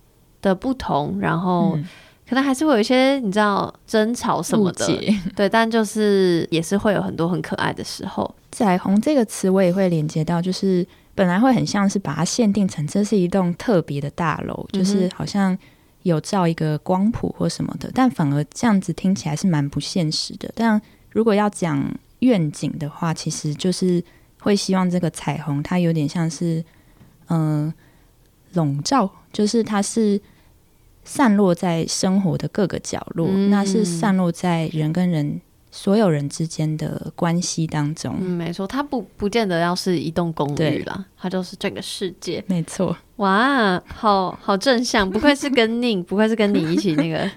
[0.42, 1.78] 的不同，然后
[2.28, 4.86] 可能还是会有一些你知道争吵什么的，
[5.36, 8.34] 对，但就是也是会有很多很可爱的时候。
[8.50, 15.56] 彩虹这个词我也会连接到，就是本来会很像是把它限定成这是一栋特别的大楼，就是好像
[16.02, 20.50] 有照一个光谱或什么的，但反而这样子听起来是蛮不现实的。
[20.56, 20.80] 但
[21.10, 24.02] 如果要讲愿景的话，其实就是。
[24.44, 26.62] 会希望这个彩虹，它有点像是，
[27.28, 27.74] 嗯、呃，
[28.52, 30.20] 笼罩，就是它是
[31.02, 35.40] 散落在生活的各个角落，嗯、那是散落在人跟人
[35.70, 38.16] 所有人之间的关系当中。
[38.20, 42.44] 嗯，没错，它不不见得要是一栋公寓啦，它就是整个世界。
[42.46, 47.30] 没错，哇，好好正向，不愧是跟宁， 不愧是跟你一起那个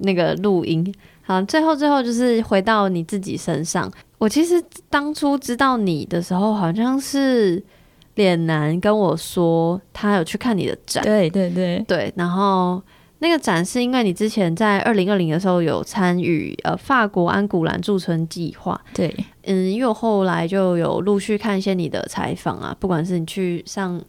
[0.00, 0.94] 那个录音。
[1.22, 3.92] 好，最后最后就是回到你自己身上。
[4.18, 7.62] 我其实当初知道你的时候，好像是
[8.14, 11.04] 脸男跟我说他有去看你的展。
[11.04, 12.82] 对对对对，然后
[13.18, 18.80] 那个展是因为你之前在二零二零的时候有参与呃法国安古兰驻村计划。
[18.94, 24.00] 对，嗯，因为我后来就有陆续看一些你的采访啊，不管是你去上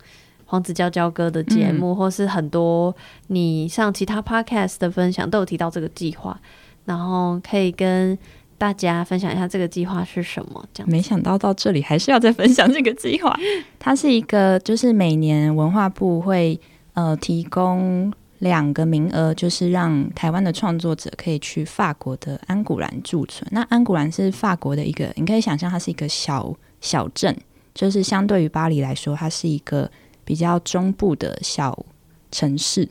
[0.46, 2.96] 黄子佼佼哥的节目，嗯，或是很多
[3.28, 6.40] 你上其他 podcast 的分享，都有提到这个计划。
[6.86, 8.18] 然后可以跟
[8.58, 10.66] 大家分享一下这个计划是什么？
[10.74, 13.38] 这样，没想到到这里还是要再分享这个计划。
[13.78, 16.60] 它是一个，就是每年文化部会
[16.94, 23.48] 呃提供两个名额，就是让台湾的创作者可以去法国的安古兰驻村。
[23.52, 26.52] 那安古兰是法国的一个，你可以想象它是一个小
[26.82, 27.38] 小镇，
[27.76, 29.92] 就是相对于巴黎来说，它是一个
[30.26, 31.86] 比较中部的小
[32.32, 32.90] 城市。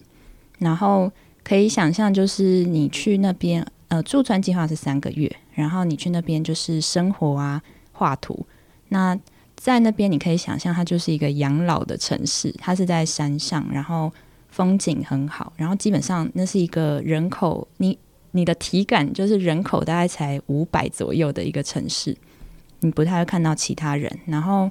[0.61, 1.11] 然后
[1.43, 3.67] 可以想象，就是你去那边。
[3.89, 7.63] 呃驻村计划是三个月，然后你去那边就是生活啊，
[7.93, 8.47] 画图。
[8.89, 9.19] 那
[9.55, 14.13] 在那边你可以想象，它就是一个养老的城市，它是在山上，然后
[14.49, 17.99] 风景很好，然后基本上那是一个人口，你
[18.33, 22.17] 你的体感就是人口大概才五百左右的一个城市，
[22.81, 24.71] 你不太会看到其他人，然后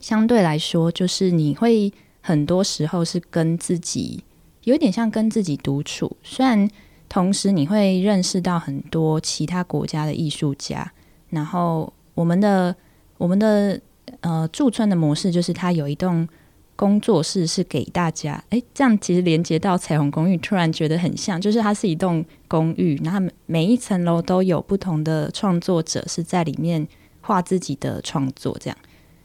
[0.00, 4.22] 相对来说，就是你会很多时候是跟自己
[4.64, 6.68] 有点像跟自己独处，虽然
[7.08, 10.92] 同时你会认识到很多其他国家的艺术家，
[11.30, 12.74] 然后我们的。
[13.18, 13.80] 我们的
[14.20, 16.28] 呃驻村的模式就是，它有一栋
[16.76, 26.86] 工作室是给大家，诶，这样其实连接到彩虹公寓，突然觉得很像，就是它是一栋公寓，然后每一层楼都有不同的创作者是在里面
[27.22, 28.76] 画自己的创作，这样。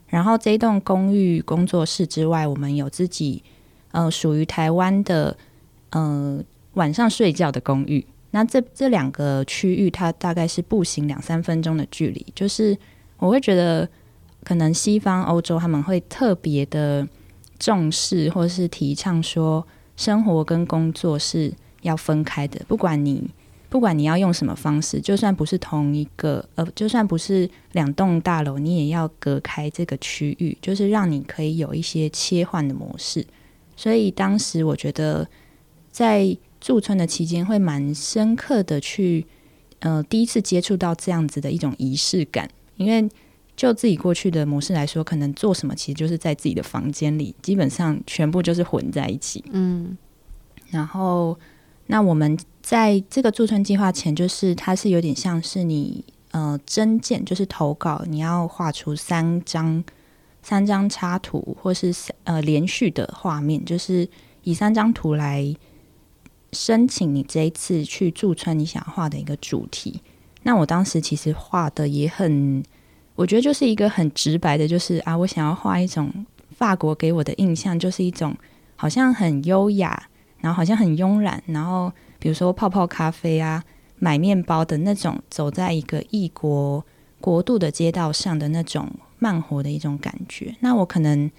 [0.07, 3.43] 然后这一栋公寓工作室之外，我们有自己
[3.91, 5.35] 呃属于台湾的
[5.89, 6.41] 呃
[6.73, 8.05] 晚上睡觉的公寓。
[8.31, 12.77] 那这这两个区域，它大概是步行两三分钟的距离，就是。
[13.21, 13.87] 我会觉得，
[14.43, 17.07] 可能西方欧洲他们会特别的
[17.59, 19.63] 重视，或是提倡说，
[19.95, 21.53] 生活跟工作是
[21.83, 22.59] 要分开的。
[22.67, 23.29] 不管你
[23.69, 33.23] 不管你要用什么方式，就算不是同一个，呃，就算不是两栋大楼，你也要隔开这个区域，就是让你可以有一些切换的模式。
[33.75, 35.29] 所以当时我觉得，
[35.91, 39.25] 在驻村的期间，会蛮深刻的去，
[39.79, 42.47] 呃，第一次接触到这样子的一种仪式感。
[42.77, 43.09] 因为
[43.57, 49.43] 就自己过去的模式来说，可能做什么其实就是在自己的房间里，基本上全部就是混在一起。
[49.51, 49.97] 嗯，
[50.69, 51.37] 然后
[51.87, 59.83] 那我们在这个驻村计划前，就是它是有点像是你呃征件，就是投稿，你要画出三张
[60.41, 61.93] 三张插图，或是
[62.23, 64.07] 呃连续的画面，就是
[64.43, 65.53] 以三张图来
[66.53, 70.01] 申请你这一次去驻村你想要画的一个主题。
[70.43, 72.63] 那我当时其实画的也很，
[73.15, 76.11] 我觉得就是一个很直白的，就是啊，我想要画一种
[76.49, 78.35] 法国给我的印象，就是一种
[78.75, 83.63] 好像很优雅，然后好像很慵懒，然后比如说泡泡咖啡啊，
[83.99, 86.83] 买面包的那种，走在一个异国
[87.19, 88.89] 国度的街道上的那种
[89.19, 90.55] 慢活的一种感觉。
[90.61, 91.29] 那我可能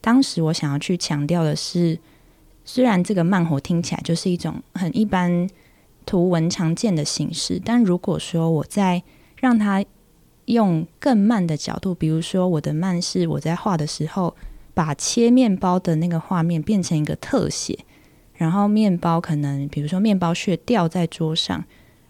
[0.00, 1.96] 当时我想要去强调的是，
[2.68, 5.48] 虽然这个慢活听起来就是一种很一般。
[6.08, 9.02] 图文常见的形式，但如果说我在
[9.36, 9.84] 让它
[10.46, 14.34] 用更慢的角度，比如说我的慢是我在画的时候，
[14.72, 17.78] 把切面包的那个画面变成一个特写，
[18.32, 21.62] 然后面包可能比如说面包屑掉在桌上，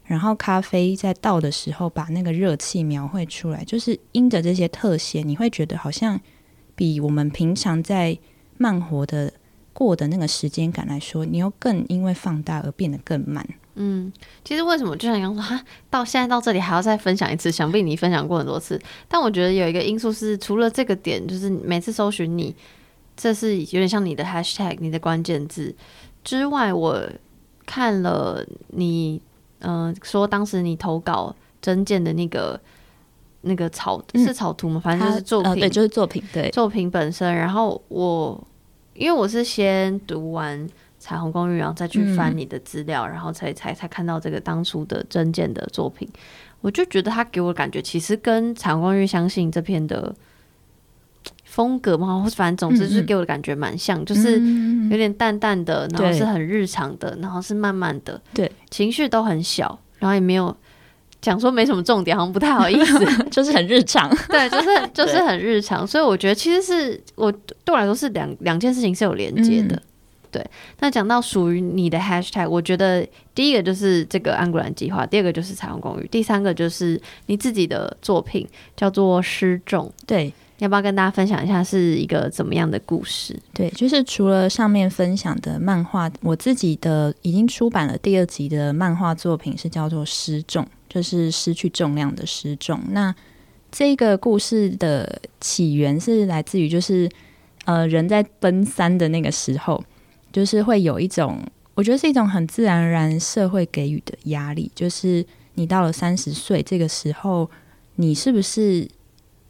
[0.05, 6.21] 然后咖啡在倒的时候把那个热气描绘出来，就是因着这些特写，你会觉得好像
[6.77, 8.17] 比我们平常在
[8.59, 9.33] 慢活的
[9.79, 13.47] 过的那个时间感来说，你又更因为放大而变得更慢。
[13.76, 14.12] 嗯，
[14.45, 17.49] 其实为什么就像刚说哈，到现在到这里还要再分享一次？
[17.49, 18.76] 想必你分享过很多次，
[19.07, 22.53] 但我觉得有一个因素是，除了这个点，就是每次搜寻你，
[23.16, 25.72] 这是有点像你的 hashtag，你的关键字
[26.24, 27.01] 之外，我
[27.64, 29.22] 看了你，
[29.61, 32.61] 嗯、呃，说当时你投稿征件的那个
[33.43, 34.81] 那个草、嗯、是草图吗？
[34.83, 37.33] 反正就是作品，呃、对，就是作品，对，作品本身。
[37.33, 38.45] 然后我
[38.99, 40.69] 因为我是先读完。
[41.01, 46.09] 彩虹公寓，然后再去翻你的资料，嗯、然后才才才看到这个当初的真件的作品，
[46.61, 50.13] 我就觉得他给我的感觉其实跟彩虹公寓相信这篇的
[51.45, 54.41] 风格嘛，或反正总之就是给我的感觉蛮像，嗯、就是
[54.91, 60.55] 有点淡淡的，然后是很日常的，然后是慢慢的，对，情绪都很小，然后也没有
[61.21, 69.77] 讲说没什么重点，好像不太好意思， 就是很日常， 对，就是就是很日常，所以我觉得其实是我对我来说是两两件事情是有连接的。
[69.77, 69.83] 嗯。
[70.31, 70.47] 对，
[70.81, 73.05] 那讲到属于你的 hashtag，我觉得
[73.35, 78.47] 第一个就是这个安古兰计划，第二个就是彩虹公寓，第三个就是你自己的作品
[78.77, 79.91] 叫做失重。
[80.07, 83.35] 对，要不要跟大家分享一下是一个怎么样的故事？
[83.55, 92.80] 对，就是除了上面分享的漫画，我自己的已经出版了第二集的漫画作品是叫做失重，就是失去重量的失重。
[92.91, 93.14] 那
[93.70, 97.09] 这个故事的起源是来自于就是
[97.64, 99.84] 呃人在奔三的那个时候。
[100.30, 101.43] 就是会有一种，
[101.74, 104.70] 我觉得是一种很自然而然社会给予的压力。
[104.74, 105.24] 就是
[105.55, 107.51] 你到了三十岁这个时候，
[107.97, 108.86] 你是不是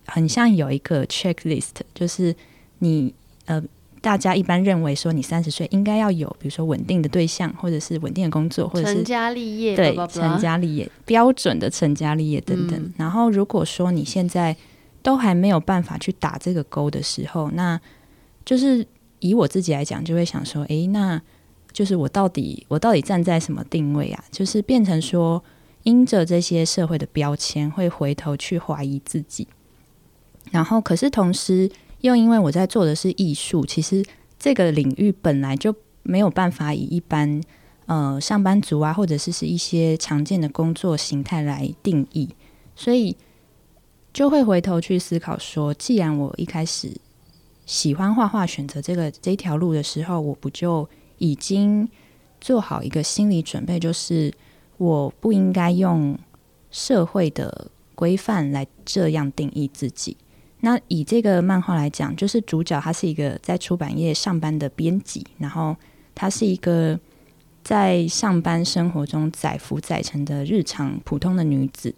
[0.06, 1.72] 很像有一个 checklist？
[1.92, 2.34] 就是
[2.78, 3.12] 你
[3.46, 3.60] 呃，
[4.00, 12.78] 大家一般认为说你三十岁应该要有，比如说稳定的对象，或者是稳定的工作，或者是成家立业，对，成家立业标准的成家立业等等。
[12.78, 14.56] 嗯、然后如果说你现在
[15.02, 17.80] 都还没有办法去打这个勾的时候，那
[18.44, 18.86] 就是。
[19.20, 21.20] 以我自己来讲，就会想说，诶，那
[21.72, 24.24] 就是我到底我到底站在什么定位啊？
[24.30, 25.42] 就是变成说，
[25.82, 29.48] 因着这些社会的标签，会回头去怀疑自己。
[30.52, 31.68] 然后，可是同时
[32.00, 34.04] 又因为我在做的是艺术，其实
[34.38, 37.40] 这个领域本来就没有办法以一般
[37.86, 42.28] 呃上班族啊，或者是是一些常见的工作形态来定义，
[42.76, 43.16] 所以
[44.12, 46.92] 就会回头去思考说，既然我一开始
[47.66, 50.88] 喜欢画画，选择这个这条路的时候，我不就
[51.18, 51.88] 已经
[52.40, 54.32] 做好一个心理准备，就是
[54.76, 56.16] 我不应该用
[56.70, 60.16] 社会的规范来这样定义自己。
[60.60, 65.76] 那以这个漫画来讲，就是主角她是一个在出版业上班的编辑，然后
[66.14, 66.98] 她是一个
[67.62, 71.94] 在上班生活中载浮载沉的日常普通的女子。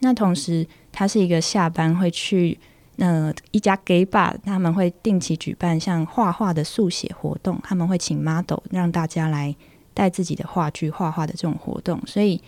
[0.00, 2.58] 那同时，她是一个下班会去
[2.98, 9.56] 呃一家 gay bar，他们会定期举办像画画的速写活动，他们会请 model 让大家来
[9.94, 12.42] 带自己的画具画画的这种活动，所以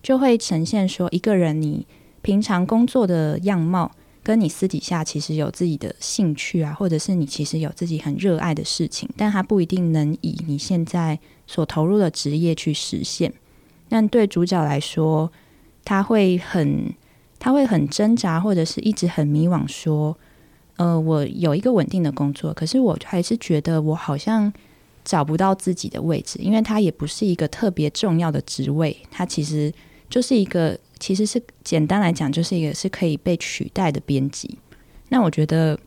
[0.00, 1.84] 就会呈现说一个人你
[2.22, 3.90] 平常工作的样貌。
[4.28, 13.32] 跟你私底下其实有自己的兴趣啊，或者是你其实有自己很热爱的事情，但它不一定能以你现在所投入的职业去实现。
[13.88, 15.32] 但对主角来说，
[15.82, 16.92] 他会很
[17.38, 20.14] 他会很挣扎，或者是一直很迷惘，说
[20.76, 24.52] ：“呃，我有一个稳定的工作，可是我还是觉得我好像
[25.06, 29.72] 找不到自己的位置，因为他也不是一个特别重要的职位，他其实
[30.10, 34.58] 就是一个。”其实是简单来讲，就是一个是可以被取代的编辑。
[35.10, 35.78] 那我觉得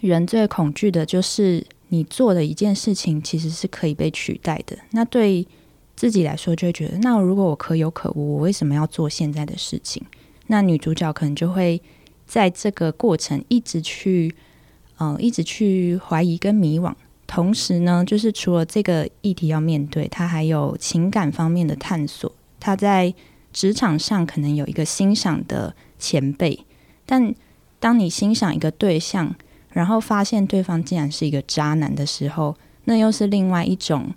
[0.00, 4.76] 人最恐惧的就是你做的一件事情其实是可以被取代的。
[4.90, 5.46] 那对
[5.94, 10.02] 自己来说，就会觉得，那如果我可有可无，我为什么要做现在的事情？
[10.48, 11.80] 那女主角可能就会
[12.26, 14.34] 在这个过程一直去，
[14.96, 16.92] 呃，一直去怀疑跟迷惘。
[17.28, 22.32] 同时呢，就是除了这个议题要面对，她还有情感方面的探索。
[22.58, 23.14] 他在
[23.52, 26.64] 职场上可能有一个欣赏的前辈，
[27.06, 27.34] 但
[27.78, 29.34] 当你欣赏一个对象，
[29.70, 34.12] 然后发现对方竟然是一个渣男的时候，那又是另外一种，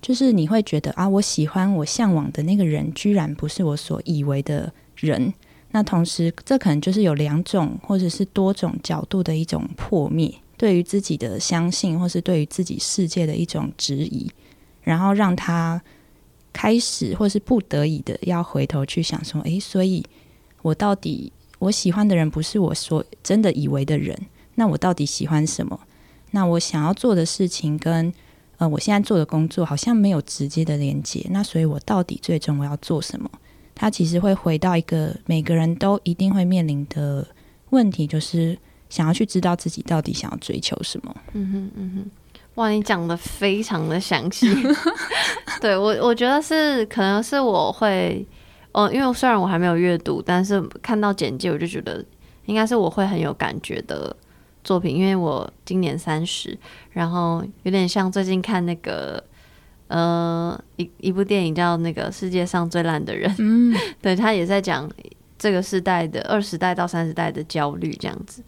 [0.00, 5.32] 就是你会觉得啊，我喜欢我向往的那个人，居然不是我所以为的人。
[5.70, 14.30] 那同时，这可能就是有两种或者是多种角度的一种破灭，对于自己的相信，或是对于自己世界的一种质疑，
[14.82, 15.82] 然后让他。
[16.52, 20.04] 开始，或是不得已的要回头去想说，诶，所以
[20.62, 24.16] 我到底我喜欢的人不是我所真的以为的人，
[24.56, 25.78] 那我到底喜欢什么？
[26.32, 28.12] 那我想要做的事情跟
[28.58, 33.30] 呃我现在做的工作好像没有直接的连接，那所以我到底最终我要做什么？
[33.74, 37.26] 他其实会回到一个每个人都一定会面临的
[37.70, 38.56] 问题，就是
[38.90, 41.16] 想要去知道自己到底想要追求什么。
[41.32, 42.10] 嗯哼，嗯哼。
[42.56, 44.46] 哇，你讲的非常的详细，
[45.58, 48.26] 对，我我觉得是可能是我会，
[48.72, 52.04] 哦，因为虽然我还没有阅读，但是看到简介我就觉得
[52.44, 54.14] 应该是我会很有感觉的
[54.62, 56.56] 作品，因为我今年三十，
[56.90, 59.24] 然后有点像最近看那个
[59.88, 64.90] 呃一一部电影叫那个世界上最烂的人，嗯， 对，他也在讲
[65.38, 68.42] 这个世代的二十代到三十代的焦虑这样子。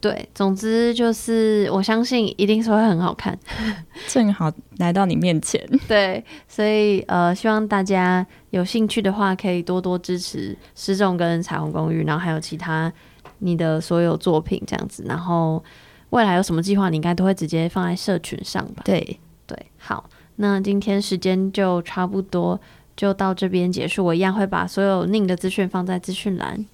[0.00, 3.36] 对，总之就是我相信一定是会很好看，
[4.06, 5.60] 正好来到你面前。
[5.88, 12.92] 对，所以呃，希望大家有兴趣的话，可以多多支持失重跟彩虹公寓，然后还有其他
[13.40, 15.02] 你的所有作品这样子。
[15.08, 15.62] 然后
[16.10, 18.82] 未来有什么计划，你应该都会直接放在社群上吧？
[18.84, 19.18] 对
[19.48, 22.60] 对，好，那今天时间就差不多，
[22.96, 24.04] 就到这边结束。
[24.04, 26.64] 我一样会把所有宁的资讯放在资讯栏。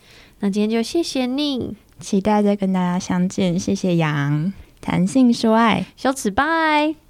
[0.41, 1.75] 那今天就谢谢宁。
[2.01, 7.04] 期待再跟大家相见，谢谢杨，弹性说爱，修辞拜。